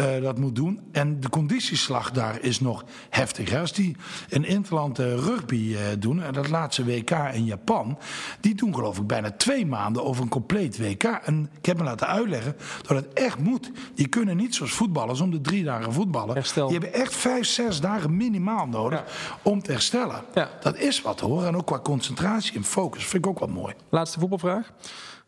[0.00, 0.80] uh, dat moet doen.
[0.92, 3.60] En de conditieslag daar is nog heftiger.
[3.60, 3.96] Als die
[4.28, 7.98] in Interland uh, rugby uh, doen, en dat laatste WK in Japan,
[8.40, 11.02] die doen geloof ik bijna twee maanden over een compleet WK.
[11.02, 12.56] En ik heb me laten uitleggen
[12.86, 13.70] dat het echt moet.
[13.94, 16.34] Die kunnen niet zoals voetballers om de drie dagen voetballen.
[16.34, 16.68] Herstel.
[16.68, 19.04] Die hebben echt vijf, zes dagen minimaal nodig Ja.
[19.42, 20.24] om te herstellen.
[20.34, 20.48] Ja.
[20.60, 21.44] Dat is wat hoor.
[21.44, 23.74] En ook qua concentratie en focus vind ik ook wel mooi.
[23.90, 24.72] Laatste voetbalvraag.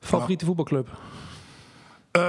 [0.00, 0.88] Favoriete voetbalclub?
[2.18, 2.22] Uh,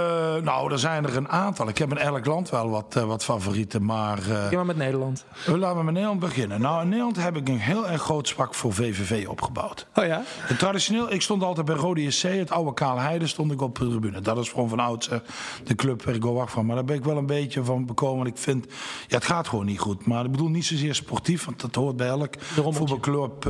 [0.44, 1.68] nou, er zijn er een aantal.
[1.68, 4.20] Ik heb in elk land wel wat, uh, wat favorieten, maar...
[4.30, 5.26] Uh, maar met Nederland.
[5.46, 6.62] Laten we met Nederland beginnen.
[6.62, 9.88] Nou, in Nederland heb ik een heel erg groot zwak voor VVV opgebouwd.
[9.96, 10.24] Oh ja?
[10.48, 13.80] En traditioneel, ik stond altijd bij Rode SC, het oude Kaal Heide, stond ik op
[13.80, 14.22] de tribune.
[14.22, 15.22] Dat is gewoon van oudsher
[15.64, 16.66] de club waar ik wel wacht van.
[16.66, 18.28] Maar daar ben ik wel een beetje van bekomen.
[18.28, 18.66] Ik vind,
[19.08, 20.06] ja, het gaat gewoon niet goed.
[20.06, 23.44] Maar ik bedoel niet zozeer sportief, want dat hoort bij elk voetbalclub.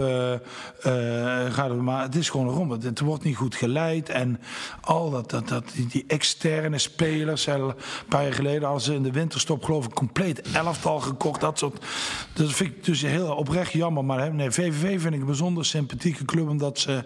[1.49, 2.77] gaat het, maar het is gewoon een rommel.
[2.81, 4.39] Het wordt niet goed geleid en
[4.81, 7.45] al dat, dat, dat die, die externe spelers.
[7.45, 7.73] Een
[8.07, 11.41] paar jaar geleden hadden ze in de winterstop geloof ik compleet elftal gekocht.
[11.41, 11.85] Dat soort.
[12.33, 14.05] Dat vind ik dus heel oprecht jammer.
[14.05, 16.49] Maar nee, VVV vind ik een bijzonder sympathieke club.
[16.49, 17.03] Omdat ze.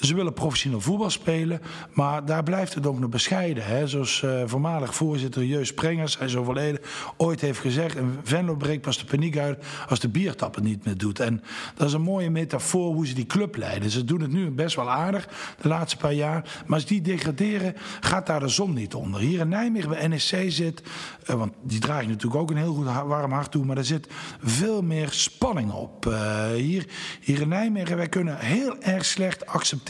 [0.00, 1.60] Ze willen professioneel voetbal spelen,
[1.92, 3.64] maar daar blijft het ook nog bescheiden.
[3.64, 3.86] Hè?
[3.86, 6.80] Zoals uh, voormalig voorzitter Jeus Sprengers, hij is overleden,
[7.16, 7.96] ooit heeft gezegd...
[7.96, 11.20] een Venlo breekt pas de paniek uit als de biertap het niet meer doet.
[11.20, 11.42] En
[11.74, 13.90] dat is een mooie metafoor hoe ze die club leiden.
[13.90, 15.28] Ze doen het nu best wel aardig,
[15.60, 16.62] de laatste paar jaar.
[16.66, 19.20] Maar als die degraderen, gaat daar de zon niet onder.
[19.20, 20.82] Hier in Nijmegen bij NEC zit,
[21.30, 23.64] uh, want die draag je natuurlijk ook een heel goed warm hart toe...
[23.64, 24.08] maar er zit
[24.42, 26.06] veel meer spanning op.
[26.06, 26.86] Uh, hier,
[27.20, 29.88] hier in Nijmegen, wij kunnen heel erg slecht accepteren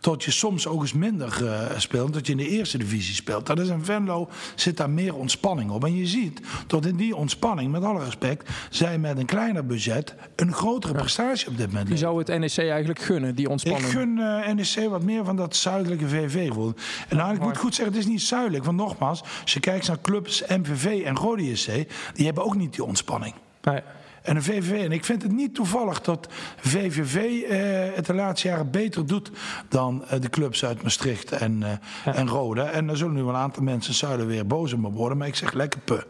[0.00, 3.46] tot je soms ook eens minder uh, speelt, dat je in de eerste divisie speelt.
[3.46, 5.84] Dat is in Venlo zit daar meer ontspanning op.
[5.84, 10.14] En je ziet dat in die ontspanning, met alle respect, zij met een kleiner budget
[10.36, 11.88] een grotere prestatie op dit moment.
[11.88, 13.86] Je zou het NEC eigenlijk gunnen, die ontspanning?
[13.86, 16.50] Ik gun uh, NEC wat meer van dat zuidelijke VV.
[17.08, 18.64] En ik moet goed zeggen, het is niet zuidelijk.
[18.64, 21.70] Want nogmaals, als je kijkt naar clubs MVV en Rode SC,
[22.14, 23.34] die hebben ook niet die ontspanning.
[23.62, 23.80] Nee.
[24.24, 24.84] En de VVV.
[24.84, 27.58] En ik vind het niet toevallig dat VVV eh,
[27.96, 29.30] het de laatste jaren beter doet
[29.68, 31.70] dan eh, de clubs uit Maastricht en, eh,
[32.04, 32.14] ja.
[32.14, 32.62] en Rode.
[32.62, 35.18] En er zullen nu een aantal mensen Zuiden weer boos op me worden.
[35.18, 35.94] Maar ik zeg lekker pu.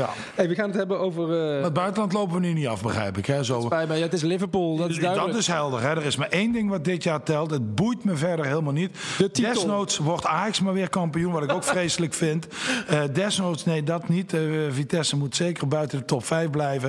[0.00, 0.08] ja.
[0.34, 1.26] Hey, we gaan het hebben over...
[1.28, 3.26] Maar het buitenland lopen we nu niet af, begrijp ik.
[3.26, 3.44] Hè?
[3.44, 3.60] Zo...
[3.60, 3.96] Spijt me.
[3.96, 5.32] Ja, het is Liverpool, dat is duidelijk.
[5.32, 5.80] Dat is helder.
[5.80, 5.88] Hè?
[5.88, 7.50] Er is maar één ding wat dit jaar telt.
[7.50, 8.96] Het boeit me verder helemaal niet.
[9.18, 9.52] De titel.
[9.52, 12.46] Desnoods wordt Ajax maar weer kampioen, wat ik ook vreselijk vind.
[12.90, 14.32] Uh, desnoods, nee, dat niet.
[14.32, 14.40] Uh,
[14.70, 16.85] Vitesse moet zeker buiten de top 5 blijven.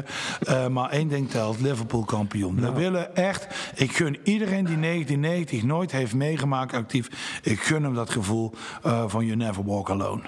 [0.49, 2.55] Uh, maar één ding telt, Liverpool kampioen.
[2.55, 2.73] Nou.
[2.73, 7.93] We willen echt, ik gun iedereen die 1990 nooit heeft meegemaakt actief, ik gun hem
[7.93, 8.53] dat gevoel
[8.85, 10.21] uh, van you never walk alone.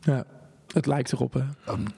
[0.00, 0.24] Ja.
[0.72, 1.42] Het lijkt erop, hè?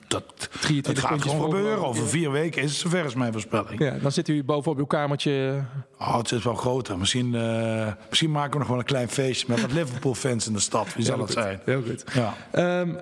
[0.09, 0.49] Dat,
[0.83, 1.85] het gaat gewoon gebeuren.
[1.85, 3.81] Over vier weken is het zover is mijn voorspelling.
[3.81, 5.65] Ja, dan zit u bovenop uw kamertje.
[5.99, 6.99] Oh, het is wel groter.
[6.99, 10.61] Misschien, uh, misschien maken we nog wel een klein feestje met wat Liverpool-fans in de
[10.61, 10.95] stad.
[10.95, 11.31] Wie zal goed.
[11.31, 11.61] zijn?
[11.65, 12.05] Heel goed.
[12.13, 12.35] Ja.
[12.81, 12.99] Um,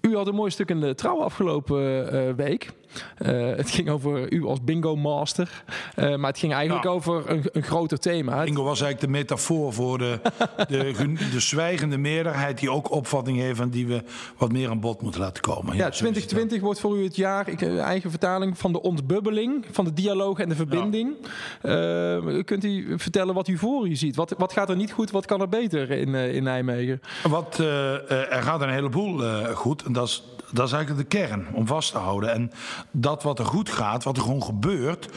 [0.00, 2.72] u had een mooi stuk in de trouw afgelopen uh, week.
[3.18, 5.62] Uh, het ging over u als bingo master.
[5.96, 8.44] Uh, maar het ging eigenlijk over een, een, groter thema.
[8.44, 10.20] Bingo was eigenlijk de metafoor voor de,
[10.68, 10.92] de,
[11.32, 12.58] de, zwijgende meerderheid...
[12.58, 14.02] die ook opvatting heeft en die we
[14.36, 15.76] wat meer aan bod moeten laten komen.
[15.76, 18.58] Ja, 2020 wordt voor u het jaar, ik, eigen vertaling...
[18.58, 21.14] van de ontbubbeling, van de dialoog en de verbinding.
[21.62, 22.16] Ja.
[22.16, 24.16] Uh, kunt u vertellen wat u voor u ziet?
[24.16, 27.00] Wat, wat gaat er niet goed, wat kan er beter in, in Nijmegen?
[27.28, 29.22] Wat, er gaat een heleboel
[29.54, 30.22] goed en dat is...
[30.54, 32.32] Dat is eigenlijk de kern om vast te houden.
[32.32, 32.50] En
[32.90, 35.08] dat wat er goed gaat, wat er gewoon gebeurt,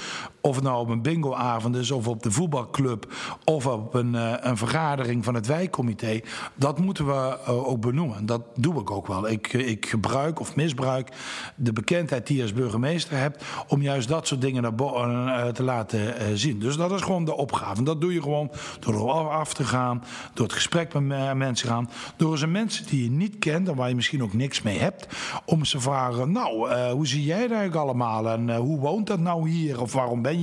[0.48, 4.34] Of het nou op een bingoavond is, of op de voetbalclub, of op een, uh,
[4.40, 6.20] een vergadering van het wijkcomité.
[6.56, 8.26] Dat moeten we uh, ook benoemen.
[8.26, 9.30] Dat doe ik ook wel.
[9.30, 11.10] Ik, ik gebruik of misbruik
[11.56, 13.44] de bekendheid die je als burgemeester hebt.
[13.68, 16.60] om juist dat soort dingen naar uh, te laten zien.
[16.60, 17.78] Dus dat is gewoon de opgave.
[17.78, 21.68] En dat doe je gewoon door erop af te gaan, door het gesprek met mensen
[21.68, 21.90] gaan.
[22.16, 24.80] Door eens een mensen die je niet kent en waar je misschien ook niks mee
[24.80, 25.08] hebt.
[25.46, 28.30] om ze te vragen: Nou, hoe zie jij dat eigenlijk allemaal?
[28.30, 29.82] En hoe woont dat nou hier?
[29.82, 30.37] Of waarom ben je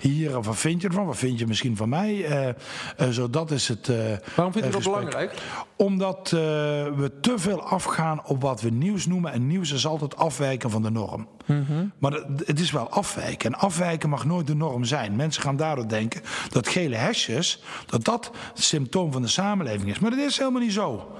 [0.00, 0.38] hier?
[0.38, 1.06] Of wat vind je ervan?
[1.06, 2.44] Wat vind je misschien van mij?
[3.00, 3.88] Uh, zo, dat is het.
[3.88, 3.96] Uh,
[4.34, 5.42] waarom vind je dat belangrijk?
[5.76, 9.32] Omdat we te veel afgaan op wat we nieuws noemen.
[9.32, 11.28] En nieuws is altijd afwijken van de norm.
[11.46, 11.92] Mm -hmm.
[11.98, 12.12] Maar
[12.44, 13.52] het is wel afwijken.
[13.52, 15.16] En afwijken mag nooit de norm zijn.
[15.16, 19.98] Mensen gaan daardoor denken dat gele hesjes, dat dat het symptoom van de samenleving is.
[19.98, 21.12] Maar dat is helemaal niet zo.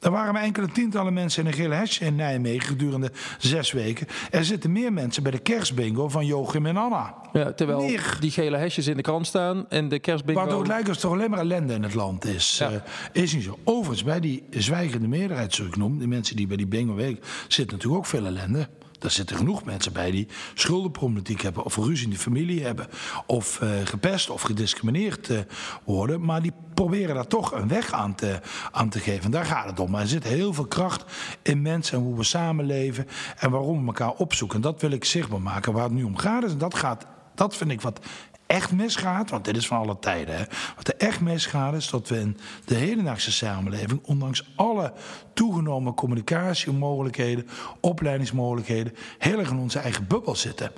[0.00, 4.06] Er waren maar enkele tientallen mensen in een gele hesje in Nijmegen gedurende zes weken.
[4.30, 7.14] Er zitten meer mensen bij de kerstbingo van Joachim en Anna.
[7.32, 10.40] Ja, terwijl die gele hesjes in de krant staan en de kerstbingo...
[10.40, 12.56] Waardoor het lijkt alsof er alleen maar ellende in het land is.
[12.58, 12.70] Ja.
[12.70, 12.78] Uh,
[13.12, 13.58] is niet zo.
[13.64, 15.98] Overigens, bij die zwijgende meerderheid, zoals ik noem...
[15.98, 18.68] de mensen die bij die bingo werken, zit natuurlijk ook veel ellende.
[18.98, 22.86] Daar zitten genoeg mensen bij die schuldenproblematiek hebben, of ruzie in de familie hebben,
[23.26, 25.38] of uh, gepest of gediscrimineerd uh,
[25.84, 26.24] worden.
[26.24, 28.40] Maar die proberen daar toch een weg aan te,
[28.72, 29.30] aan te geven.
[29.30, 29.90] Daar gaat het om.
[29.90, 31.04] Maar er zit heel veel kracht
[31.42, 34.56] in mensen en hoe we samenleven en waarom we elkaar opzoeken.
[34.56, 35.72] En dat wil ik zichtbaar maken.
[35.72, 38.00] Waar het nu om gaat, en dat, gaat, dat vind ik wat
[38.48, 40.44] echt misgaat, want dit is van alle tijden, hè,
[40.76, 44.92] wat er echt misgaat is dat we in de hedendaagse samenleving, ondanks alle
[45.34, 47.48] toegenomen communicatiemogelijkheden,
[47.80, 50.72] opleidingsmogelijkheden, heel erg in onze eigen bubbel zitten.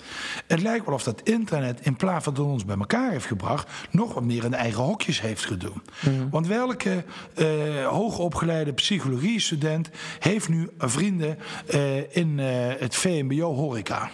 [0.46, 3.70] Het lijkt wel of dat internet, in plaats van dat ons bij elkaar heeft gebracht,
[3.90, 5.82] nog wat meer in eigen hokjes heeft gedaan.
[6.00, 6.30] Mm.
[6.30, 7.04] Want welke
[7.36, 11.38] uh, hoogopgeleide psychologie-student heeft nu vrienden
[11.74, 12.46] uh, in uh,
[12.78, 14.10] het VMBO-horeca?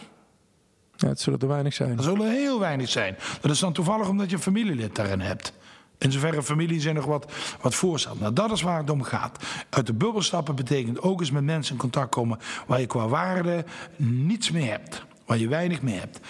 [0.97, 1.97] Het zullen er weinig zijn.
[1.97, 3.17] Er zullen heel weinig zijn.
[3.41, 5.53] Dat is dan toevallig omdat je familielid daarin hebt.
[5.99, 8.09] In zoverre familie zijn nog wat, wat.
[8.19, 9.45] Nou, dat is waar het om gaat.
[9.71, 13.09] Uit de bubbel stappen betekent ook eens met mensen in contact komen waar je qua
[13.09, 13.65] waarde
[13.97, 15.05] niets meer hebt.
[15.27, 16.21] Waar je weinig meer hebt.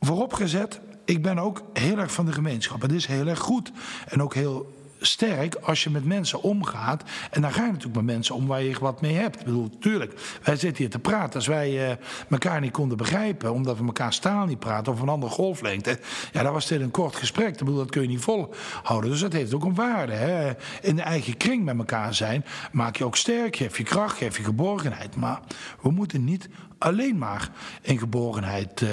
[0.00, 2.82] Vooropgezet, ik ben ook heel erg van de gemeenschap.
[2.82, 3.72] Het is heel erg goed
[4.08, 4.74] en ook heel
[5.06, 7.02] sterk als je met mensen omgaat.
[7.30, 9.38] En dan ga je natuurlijk met mensen om waar je wat mee hebt.
[9.38, 11.34] Ik bedoel, tuurlijk, wij zitten hier te praten.
[11.34, 11.96] Als wij uh,
[12.30, 15.98] elkaar niet konden begrijpen, omdat we elkaar staal niet praten of een andere golflengte.
[16.32, 17.48] Ja, dan was dit een kort gesprek.
[17.48, 19.10] Ik bedoel, dat kun je niet volhouden.
[19.10, 20.12] Dus dat heeft ook een waarde.
[20.12, 20.52] Hè?
[20.82, 24.36] In de eigen kring met elkaar zijn maak je ook sterk, geef je kracht, geef
[24.36, 25.16] je geborgenheid.
[25.16, 25.40] Maar
[25.82, 26.48] we moeten niet
[26.78, 27.50] alleen maar
[27.82, 28.80] in geborgenheid.
[28.80, 28.88] Uh,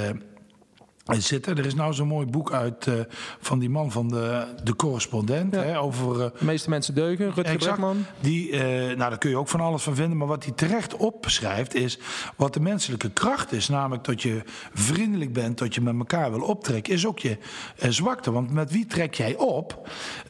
[1.05, 1.57] zitten.
[1.57, 2.93] Er is nou zo'n mooi boek uit uh,
[3.39, 5.55] van die man van de, de correspondent.
[5.55, 5.61] Ja.
[5.61, 8.05] Hè, over, uh, de meeste mensen deugen, Rutger Bregman.
[8.19, 10.17] Die, uh, nou, daar kun je ook van alles van vinden.
[10.17, 11.99] Maar wat hij terecht opschrijft is
[12.35, 13.67] wat de menselijke kracht is.
[13.67, 14.41] Namelijk dat je
[14.73, 16.93] vriendelijk bent, dat je met elkaar wil optrekken.
[16.93, 17.37] Is ook je
[17.89, 18.31] zwakte.
[18.31, 19.89] Want met wie trek jij op?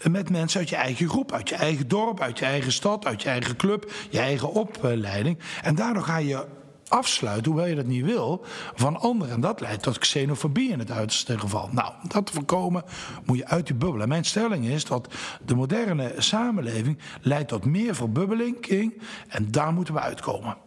[0.09, 3.21] Met mensen uit je eigen groep, uit je eigen dorp, uit je eigen stad, uit
[3.21, 5.37] je eigen club, je eigen opleiding.
[5.61, 6.45] En daardoor ga je
[6.93, 9.33] afsluit, hoewel je dat niet wil, van anderen.
[9.33, 11.69] En dat leidt tot xenofobie in het uiterste geval.
[11.71, 12.83] Nou, dat te voorkomen
[13.25, 14.01] moet je uit die bubbel.
[14.01, 15.13] En mijn stelling is dat
[15.45, 18.65] de moderne samenleving leidt tot meer verbubbeling.
[19.27, 20.57] En daar moeten we uitkomen.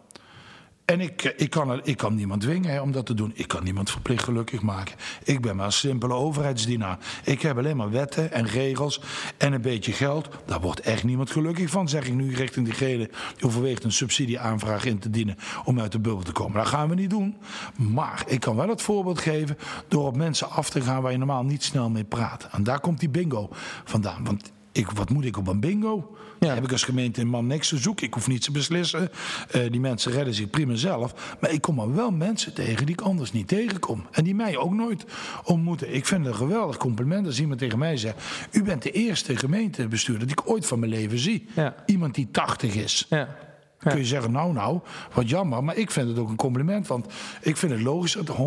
[0.87, 3.31] En ik, eh, ik, kan, ik kan niemand dwingen om dat te doen.
[3.35, 4.95] Ik kan niemand verplicht gelukkig maken.
[5.23, 6.97] Ik ben maar een simpele overheidsdienaar.
[7.23, 9.01] Ik heb alleen maar wetten en regels
[9.37, 10.29] en een beetje geld.
[10.45, 14.85] Daar wordt echt niemand gelukkig van, zeg ik nu richting diegene die overweegt een subsidieaanvraag
[14.85, 16.57] in te dienen om uit de bubbel te komen.
[16.57, 17.37] Dat gaan we niet doen.
[17.75, 19.57] Maar ik kan wel het voorbeeld geven
[19.87, 22.47] door op mensen af te gaan waar je normaal niet snel mee praat.
[22.51, 23.49] En daar komt die bingo
[23.83, 24.23] vandaan.
[24.23, 26.15] Want ik, wat moet ik op een bingo?
[26.39, 26.53] Ja.
[26.53, 28.05] Heb ik als gemeente een man niks te zoeken.
[28.05, 29.09] Ik hoef niets te beslissen.
[29.55, 31.35] Uh, die mensen redden zich prima zelf.
[31.41, 34.05] Maar ik kom er wel mensen tegen die ik anders niet tegenkom.
[34.11, 35.05] En die mij ook nooit
[35.43, 35.93] ontmoeten.
[35.93, 38.23] Ik vind het een geweldig compliment als iemand tegen mij zegt...
[38.51, 41.47] u bent de eerste gemeentebestuurder die ik ooit van mijn leven zie.
[41.55, 41.75] Ja.
[41.85, 43.05] Iemand die 80 is.
[43.09, 43.46] Ja.
[43.79, 43.89] Ja.
[43.89, 44.79] Kun je zeggen, nou nou,
[45.13, 45.63] wat jammer.
[45.63, 46.87] Maar ik vind het ook een compliment.
[46.87, 48.37] Want ik vind het logisch dat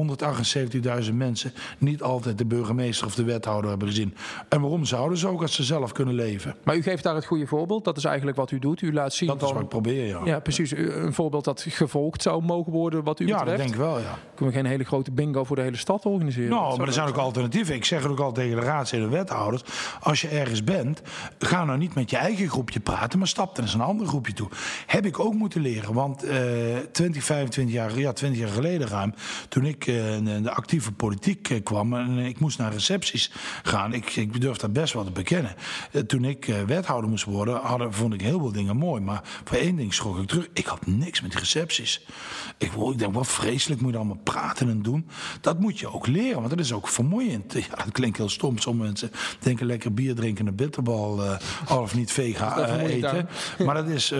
[1.05, 4.15] 178.000 mensen niet altijd de burgemeester of de wethouder hebben gezien.
[4.49, 6.55] En waarom zouden ze ook als ze zelf kunnen leven?
[6.65, 7.85] Maar u geeft daar het goede voorbeeld.
[7.85, 8.83] Dat is eigenlijk wat u doet.
[8.83, 9.29] U laat zien.
[9.29, 10.21] Dat is wat ik probeer, ja.
[10.25, 10.71] Ja, precies.
[10.71, 13.59] Een voorbeeld dat gevolgd zou mogen worden, wat u ja, betreft.
[13.59, 14.19] Ja, dat denk ik wel, ja.
[14.35, 16.51] Kunnen we geen hele grote bingo voor de hele stad organiseren?
[16.51, 17.75] Nou, maar er zijn ook alternatieven.
[17.75, 19.63] Ik zeg het ook al tegen de raadsleden en wethouders.
[20.01, 21.03] Als je ergens bent,
[21.39, 24.33] ga nou niet met je eigen groepje praten, maar stap er eens een ander groepje
[24.33, 24.49] toe.
[24.87, 25.95] Heb ik ook ook moeten leren.
[25.95, 26.33] Want uh,
[26.93, 29.15] 20, 25 jaar, ja, 20 jaar geleden ruim,
[29.49, 33.93] toen ik uh, in de actieve politiek uh, kwam en ik moest naar recepties gaan,
[33.93, 35.55] ik, ik durf dat best wel te bekennen.
[35.93, 39.01] Uh, toen ik wethouder moest worden, hadden, vond ik heel veel dingen mooi.
[39.01, 40.49] Maar voor één ding schrok ik terug.
[40.53, 42.07] Ik had niks met recepties.
[42.59, 45.09] Ik, ik denk, wat vreselijk moet je allemaal praten en doen.
[45.41, 47.53] Dat moet je ook leren, want dat is ook vermoeiend.
[47.53, 48.59] Ja, dat klinkt heel stom.
[48.59, 51.23] Sommige mensen denken lekker bier drinken en een bitterbal,
[51.67, 53.29] al of niet vega eten.
[53.65, 54.15] Maar dat is,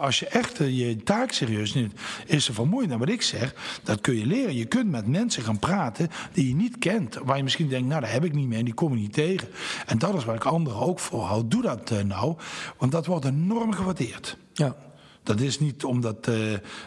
[0.00, 2.92] als je echt je taak serieus neemt, is er vermoeiend.
[2.92, 4.54] En wat ik zeg, dat kun je leren.
[4.54, 7.18] Je kunt met mensen gaan praten die je niet kent.
[7.24, 9.12] Waar je misschien denkt, nou, daar heb ik niet mee en die kom je niet
[9.12, 9.48] tegen.
[9.86, 11.48] En dat is waar ik anderen ook voor hou.
[11.48, 12.36] Doe dat uh, nou,
[12.78, 14.36] want dat wordt enorm gewaardeerd.
[14.52, 14.85] Ja.
[15.26, 16.36] Dat is niet omdat uh,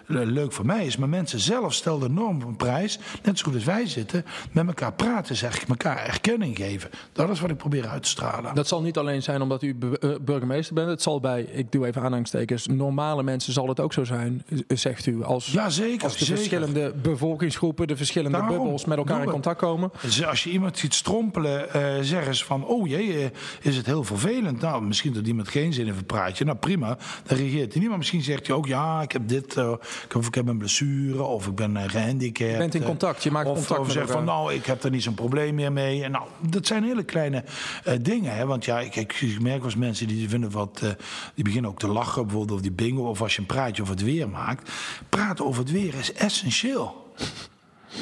[0.08, 3.00] leuk voor mij is, maar mensen zelf stellen de norm van prijs.
[3.24, 6.90] Net zo goed als wij zitten, met elkaar praten, zeg ik, elkaar erkenning geven.
[7.12, 8.56] Dat is wat ik probeer uit te stralen.
[8.56, 9.76] Dat zal niet alleen zijn omdat u
[10.22, 10.90] burgemeester bent.
[10.90, 15.06] Het zal bij, ik doe even aanhangstekens, normale mensen zal het ook zo zijn, zegt
[15.06, 15.24] u.
[15.24, 16.04] Als, ja, zeker.
[16.04, 16.36] Als de zeker.
[16.36, 19.92] verschillende bevolkingsgroepen, de verschillende Daarom, bubbels met elkaar in contact komen.
[20.02, 23.32] Dus als je iemand ziet strompelen, uh, zeggen ze van, oh jee,
[23.62, 24.62] is het heel vervelend.
[24.62, 26.46] Nou, misschien dat iemand geen zin in een praatje.
[26.46, 26.98] Nou, prima.
[27.24, 29.72] Dan reageert hij niet, maar misschien zegt hij ook, ja, ik heb dit, uh,
[30.16, 32.52] of ik heb een blessure, of ik ben uh, gehandicapt.
[32.52, 34.92] Je bent in contact, je maakt of, contact of zegt van, nou, ik heb er
[34.92, 36.04] niet zo'n probleem meer mee.
[36.04, 37.44] En nou, dat zijn hele kleine
[37.88, 38.46] uh, dingen, hè.
[38.46, 40.80] Want ja, ik, ik, merk wel eens mensen die vinden wat,
[41.36, 43.94] die beginnen ook te lachen, bijvoorbeeld over die bingo, of als je een praatje over
[43.94, 44.72] het weer maakt.
[45.10, 47.08] Praten over het weer is essentieel.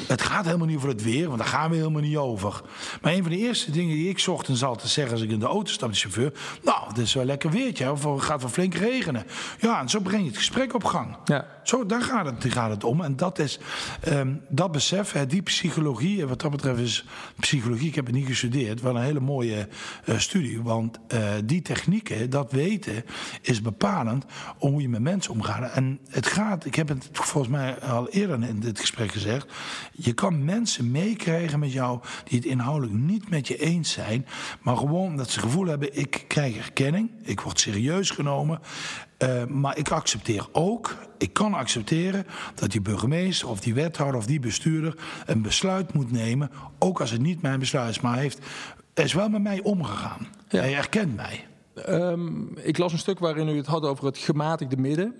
[0.07, 2.61] Het gaat helemaal niet over het weer, want daar gaan we helemaal niet over.
[3.01, 5.45] Maar een van de eerste dingen die ik ochtends altijd zeg als ik in de
[5.45, 6.33] auto stap, de chauffeur.
[6.63, 9.25] Nou, het is wel lekker weertje, of het gaat wel flink regenen.
[9.59, 11.15] Ja, en zo breng je het gesprek op gang.
[11.25, 11.45] Ja.
[11.63, 13.01] Zo, daar gaat het, daar gaat het om.
[13.01, 13.59] En dat is,
[14.07, 17.05] um, dat besef, hè, die psychologie, en wat dat betreft is
[17.39, 19.67] psychologie, ik heb het niet gestudeerd, wel een hele mooie
[20.05, 20.61] uh, studie.
[20.61, 23.05] Want uh, die technieken, dat weten,
[23.41, 24.25] is bepalend
[24.57, 25.71] om hoe je met mensen omgaat.
[25.71, 29.51] En het gaat, ik heb het volgens mij al eerder in dit gesprek gezegd.
[29.91, 34.25] Je kan mensen meekrijgen met jou die het inhoudelijk niet met je eens zijn,
[34.61, 38.59] maar gewoon dat ze het gevoel hebben: ik krijg erkenning, ik word serieus genomen.
[39.23, 42.25] Uh, maar ik accepteer ook, ik kan accepteren
[42.55, 47.11] dat die burgemeester of die wethouder of die bestuurder een besluit moet nemen, ook als
[47.11, 48.39] het niet mijn besluit is, maar hij heeft,
[48.93, 50.27] is wel met mij omgegaan.
[50.49, 50.59] Ja.
[50.59, 51.45] Hij erkent mij.
[51.89, 55.15] Um, ik las een stuk waarin u het had over het gematigde midden.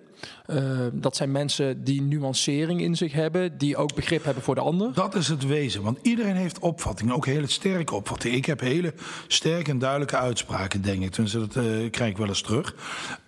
[0.48, 4.62] Uh, dat zijn mensen die nuancering in zich hebben, die ook begrip hebben voor de
[4.62, 4.94] ander.
[4.94, 8.38] Dat is het wezen, want iedereen heeft opvattingen, ook hele sterke opvattingen.
[8.38, 8.94] Ik heb hele
[9.28, 11.12] sterke en duidelijke uitspraken, denk ik.
[11.12, 12.76] Tenminste, dat uh, krijg ik wel eens terug.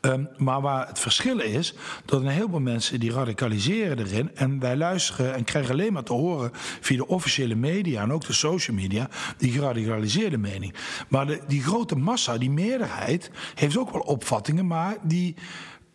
[0.02, 1.74] Um, maar waar het verschil is,
[2.06, 4.36] dat een heleboel mensen die radicaliseren erin.
[4.36, 8.26] En wij luisteren en krijgen alleen maar te horen via de officiële media en ook
[8.26, 10.74] de social media, die geradicaliseerde mening.
[11.08, 15.36] Maar de, die grote massa, die meerderheid, heeft ook wel opvattingen, maar die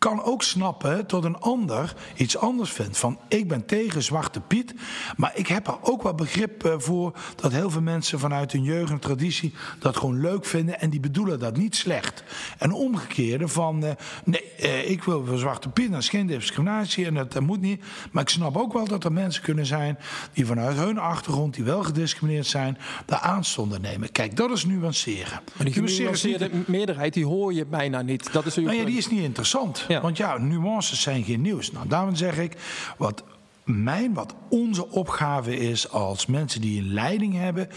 [0.05, 2.97] kan ook snappen tot een ander iets anders vindt.
[2.97, 4.73] Van ik ben tegen Zwarte Piet,
[5.17, 8.91] maar ik heb er ook wel begrip voor dat heel veel mensen vanuit hun jeugd
[8.91, 12.23] en traditie dat gewoon leuk vinden en die bedoelen dat niet slecht.
[12.57, 13.95] En omgekeerde van
[14.25, 17.83] nee, ik wil voor Zwarte Piet, dat is geen discriminatie en dat, dat moet niet.
[18.11, 19.97] Maar ik snap ook wel dat er mensen kunnen zijn
[20.33, 24.11] die vanuit hun achtergrond, die wel gediscrimineerd zijn, daar aanstonden nemen.
[24.11, 25.39] Kijk, dat is nuanceren.
[25.55, 28.31] Maar die genuanceerde meerderheid, die hoor je bijna niet.
[28.31, 29.85] Dat is uw nou ja, die is niet interessant.
[29.87, 29.94] Ja.
[30.01, 31.71] Want ja, nuances zijn geen nieuws.
[31.71, 32.57] Nou, daarom zeg ik,
[32.97, 33.23] wat
[33.63, 37.69] mijn, wat onze opgave is als mensen die een leiding hebben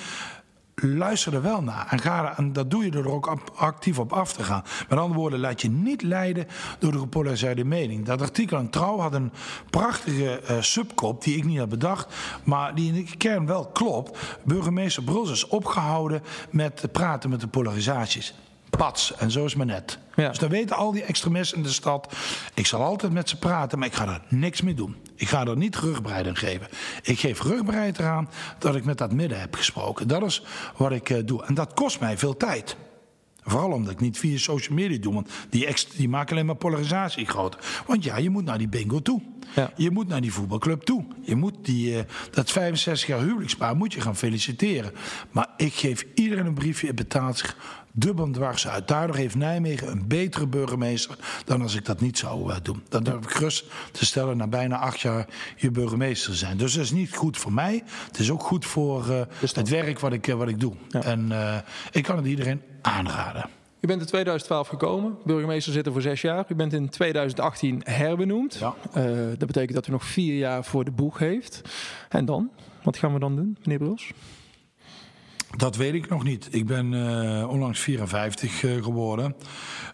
[0.81, 1.87] luister er wel naar.
[1.91, 4.65] En, ga, en dat doe je door er ook actief op af te gaan.
[4.89, 6.47] Met andere woorden, laat je niet leiden
[6.79, 8.05] door de gepolariseerde mening.
[8.05, 9.33] Dat artikel in Trouw had een
[9.71, 12.15] prachtige uh, subkop die ik niet had bedacht,
[12.45, 14.19] maar die in de kern wel klopt.
[14.45, 18.35] Burgemeester Bruls is opgehouden met praten met de polarisaties.
[18.71, 19.99] Pats, en zo is het net.
[20.15, 20.29] Ja.
[20.29, 22.17] Dus dan weten al die extremisten in de stad.
[22.55, 24.97] Ik zal altijd met ze praten, maar ik ga er niks mee doen.
[25.15, 26.69] Ik ga er niet rugbreid aan geven.
[27.03, 30.09] Ik geef rugbreid eraan dat ik met dat midden heb gesproken.
[30.09, 30.43] Dat is
[30.77, 31.45] wat ik uh, doe.
[31.45, 32.77] En dat kost mij veel tijd.
[33.43, 35.15] Vooral omdat ik niet via social media doe.
[35.15, 37.61] Want die, die maken alleen maar polarisatie groter.
[37.87, 39.23] Want ja, je moet naar die bingo toe.
[39.55, 39.73] Ja.
[39.77, 41.05] Je moet naar die voetbalclub toe.
[41.23, 42.01] Je moet die, uh,
[42.31, 44.93] dat 65 jaar huwelijkspaar moet je gaan feliciteren.
[45.31, 46.87] Maar ik geef iedereen een briefje.
[46.87, 47.57] Het betaalt zich
[47.99, 48.89] dubbel dwars uit.
[48.89, 52.83] Daardoor heeft Nijmegen een betere burgemeester dan als ik dat niet zou uh, doen.
[52.89, 55.27] Dat durf ik gerust te stellen na bijna acht jaar
[55.57, 56.57] je burgemeester te zijn.
[56.57, 57.83] Dus dat is niet goed voor mij.
[58.07, 60.73] Het is ook goed voor uh, het werk wat ik, uh, wat ik doe.
[60.89, 61.03] Ja.
[61.03, 61.33] En
[61.91, 63.49] ik kan het iedereen aanraden.
[63.81, 66.45] U bent in 2012 gekomen, burgemeester zitten voor zes jaar.
[66.49, 68.55] U bent in 2018 herbenoemd.
[68.55, 68.75] Ja.
[69.29, 71.61] dat betekent dat u nog vier jaar voor de boeg heeft.
[72.09, 72.51] En dan?
[72.83, 74.13] Wat gaan we dan doen, meneer Bruls?
[75.57, 76.49] Dat weet ik nog niet.
[76.51, 79.35] Ik ben uh, onlangs 54 uh, geworden.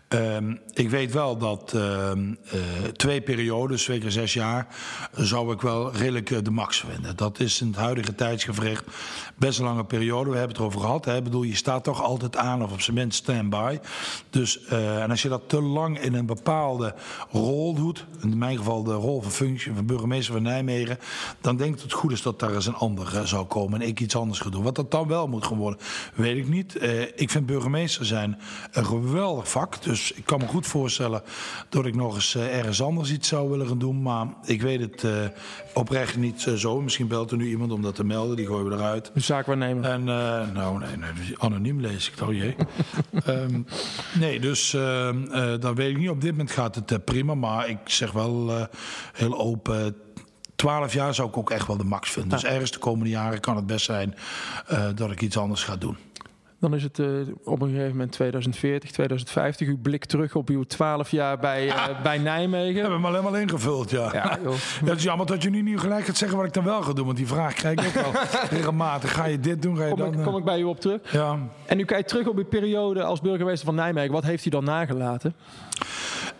[0.08, 2.10] Um, ik weet wel dat uh,
[2.92, 4.66] twee periodes, twee keer zes jaar,
[5.12, 7.16] zou ik wel redelijk de max vinden.
[7.16, 8.84] Dat is in het huidige tijdsgevricht
[9.36, 10.30] best een lange periode.
[10.30, 11.04] We hebben het erover gehad.
[11.04, 11.16] Hè.
[11.16, 13.78] Ik bedoel, je staat toch altijd aan of op zijn minst stand-by.
[14.30, 16.94] Dus, en als je dat te lang in een bepaalde
[17.30, 20.98] rol doet, in mijn geval de rol van functie van burgemeester van Nijmegen,
[21.40, 23.88] dan denk ik dat het goed is dat daar eens een ander zou komen en
[23.88, 24.62] ik iets anders ga doen.
[24.62, 25.80] Wat dat dan wel moet geworden,
[26.14, 26.82] weet ik niet.
[27.14, 28.38] ik vind burgemeester zijn
[28.72, 29.82] een geweldig vak.
[29.82, 31.22] Dus ik kan me goed voorstellen
[31.68, 34.02] dat ik nog eens uh, ergens anders iets zou willen gaan doen.
[34.02, 35.12] Maar ik weet het uh,
[35.74, 36.80] oprecht niet zo.
[36.80, 38.36] Misschien belt er nu iemand om dat te melden.
[38.36, 39.10] Die gooien we eruit.
[39.14, 39.84] Een zaakwaarnemer.
[39.84, 42.56] En nou, nee, nee, anoniem lees ik toch, jee.
[43.26, 43.66] um,
[44.20, 46.08] nee, dus ehm, dan weet ik niet.
[46.08, 47.34] Op dit moment gaat het prima.
[47.34, 48.68] Maar ik zeg wel
[49.12, 49.96] heel open
[50.64, 52.30] 12 jaar zou ik ook echt wel de max vinden.
[52.30, 54.14] Dus ergens de komende jaren kan het best zijn
[54.72, 55.96] uh, dat ik iets anders ga doen.
[56.60, 57.08] Dan is het uh,
[57.44, 59.68] op een gegeven moment 2040, 2050.
[59.68, 62.74] U blik terug op uw 12 jaar bij, uh, bij Nijmegen.
[62.74, 64.10] We hebben hem alleen maar ingevuld, ja.
[64.12, 64.38] ja,
[64.84, 66.92] het is jammer dat je nu niet gelijk gaat zeggen wat ik dan wel ga
[66.92, 67.06] doen.
[67.06, 68.22] Want die vraag krijg ik ook wel
[68.58, 69.12] regelmatig.
[69.12, 69.76] Ga je dit doen?
[69.76, 71.12] Ga je kom, dan, ik, kom ik bij u op terug?
[71.12, 71.38] Ja.
[71.66, 74.12] En u kijkt terug op uw periode als burgemeester van Nijmegen.
[74.12, 75.34] Wat heeft u dan nagelaten?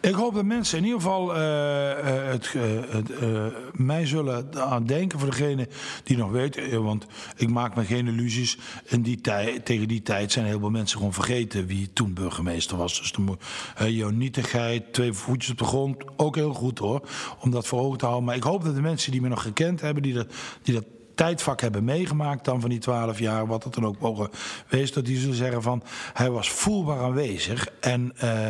[0.05, 5.19] Ik hoop dat mensen in ieder geval het, uh, het, uh, mij zullen aan denken
[5.19, 5.69] voor degene
[6.03, 6.83] die nog weten.
[6.83, 8.59] Want ik maak me geen illusies.
[8.85, 9.21] In die
[9.63, 12.99] tegen die tijd zijn heel veel mensen gewoon vergeten wie toen burgemeester was.
[12.99, 17.09] Dus de jouw nietigheid, twee voetjes op de grond, ook heel goed hoor.
[17.41, 18.27] Om dat voor ogen te houden.
[18.27, 20.27] Maar ik hoop dat de mensen die me nog gekend hebben, die dat,
[20.63, 20.85] die dat
[21.15, 24.31] tijdvak hebben meegemaakt dan van die twaalf jaar, wat het dan ook mogen
[24.69, 28.47] wezen, dat die zullen zeggen van hij was voelbaar aanwezig en uh,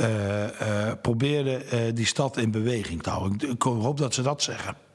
[0.00, 3.50] uh, probeerde die stad in beweging te houden.
[3.50, 4.85] Ik hoop dat ze dat zeggen.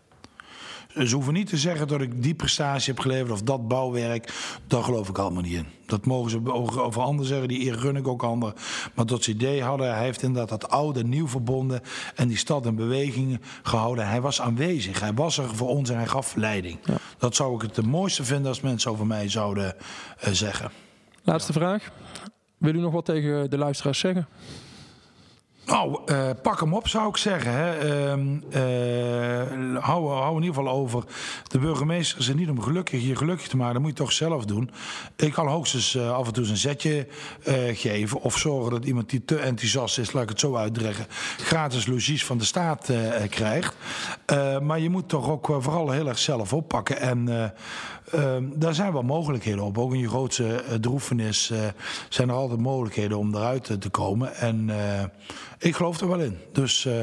[0.96, 4.34] Ze hoeven niet te zeggen dat ik die prestatie heb geleverd of dat bouwwerk.
[4.68, 5.66] Daar geloof ik allemaal niet in.
[5.86, 8.56] Dat mogen ze over anderen zeggen, die eer gun ik ook anderen.
[8.94, 11.82] Maar dat ze idee hadden, hij heeft inderdaad dat oude nieuw verbonden
[12.16, 14.08] en die stad in beweging gehouden.
[14.08, 16.78] Hij was aanwezig, hij was er voor ons en hij gaf leiding.
[16.84, 16.96] Ja.
[17.18, 20.72] Dat zou ik het de mooiste vinden als mensen over mij zouden uh, zeggen.
[21.24, 21.92] Laatste vraag.
[22.58, 24.28] Wil u nog wat tegen de luisteraars zeggen?
[25.72, 27.52] Nou, uh, pak hem op zou ik zeggen.
[27.54, 27.86] Hè.
[27.86, 31.04] Uh, uh, hou, hou, in ieder geval over.
[31.48, 33.74] De burgemeester er niet om gelukkig, je gelukkig te maken.
[33.74, 34.72] Dat moet je toch zelf doen.
[35.16, 37.08] Ik kan hoogstens uh, af en toe een zetje
[37.74, 38.22] geven.
[38.22, 41.06] Of zorgen dat iemand die te enthousiast is, laat ik het zo uitdrukken,
[41.38, 42.92] gratis logies van de staat
[43.30, 43.76] krijgt.
[44.62, 47.00] maar je moet toch ook vooral heel erg zelf oppakken.
[47.00, 47.26] En
[48.56, 49.78] daar zijn wel mogelijkheden op.
[49.78, 51.52] Ook in je grootste droefenis
[52.10, 54.36] zijn er altijd mogelijkheden om eruit te komen.
[54.36, 54.70] En
[55.62, 56.38] ik geloof er wel in.
[56.52, 56.94] Dus uh,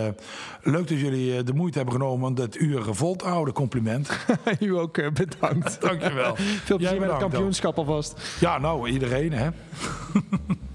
[0.63, 3.55] leuk dat jullie eh, de moeite hebben genomen om dat uur vol te houden.
[3.55, 4.11] Compliment.
[4.61, 5.81] U ook uh, bedankt.
[5.89, 6.37] Dankjewel.
[6.37, 8.37] Veel plezier met het kampioenschap alvast.
[8.41, 9.49] Ja, nou, iedereen hè.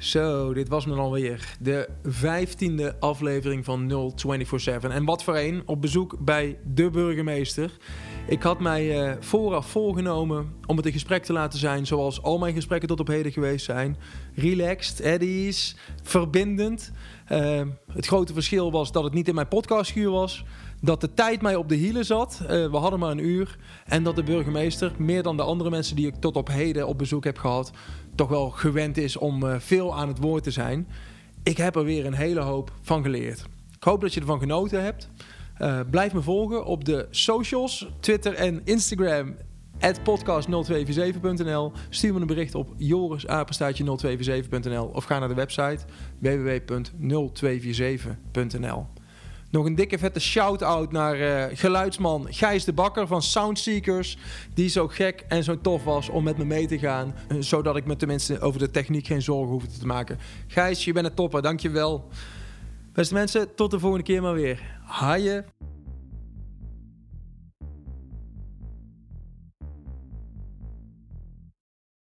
[0.00, 1.56] Zo, dit was me alweer.
[1.60, 4.90] De vijftiende aflevering van 0247.
[4.90, 7.76] En wat voor een, op bezoek bij de burgemeester.
[8.26, 12.38] Ik had mij uh, vooraf voorgenomen om het een gesprek te laten zijn zoals al
[12.38, 13.96] mijn gesprekken tot op heden geweest zijn.
[14.34, 16.92] Relaxed, eddies, verbindend.
[17.32, 17.60] Uh,
[17.92, 20.44] het grote verschil was dat het niet in mijn podcastschuur was.
[20.80, 22.40] Dat de tijd mij op de hielen zat.
[22.42, 23.58] Uh, we hadden maar een uur.
[23.84, 26.98] En dat de burgemeester, meer dan de andere mensen die ik tot op heden op
[26.98, 27.72] bezoek heb gehad,
[28.20, 30.88] toch wel gewend is om uh, veel aan het woord te zijn.
[31.42, 33.44] Ik heb er weer een hele hoop van geleerd.
[33.76, 35.08] Ik hoop dat je ervan genoten hebt.
[35.58, 39.36] Uh, blijf me volgen op de socials, Twitter en Instagram.
[39.80, 41.72] podcast0247.nl.
[41.88, 45.84] Stuur me een bericht op jorisapenstaatje0247.nl of ga naar de website
[46.22, 48.86] www.0247.nl.
[49.50, 54.18] Nog een dikke vette shout-out naar uh, geluidsman Gijs de Bakker van Soundseekers.
[54.54, 57.14] Die zo gek en zo tof was om met me mee te gaan.
[57.28, 60.18] Uh, zodat ik me tenminste over de techniek geen zorgen hoefde te maken.
[60.46, 62.08] Gijs, je bent een topper, dankjewel.
[62.92, 64.78] Beste mensen, tot de volgende keer maar weer.
[64.84, 65.44] Haaien.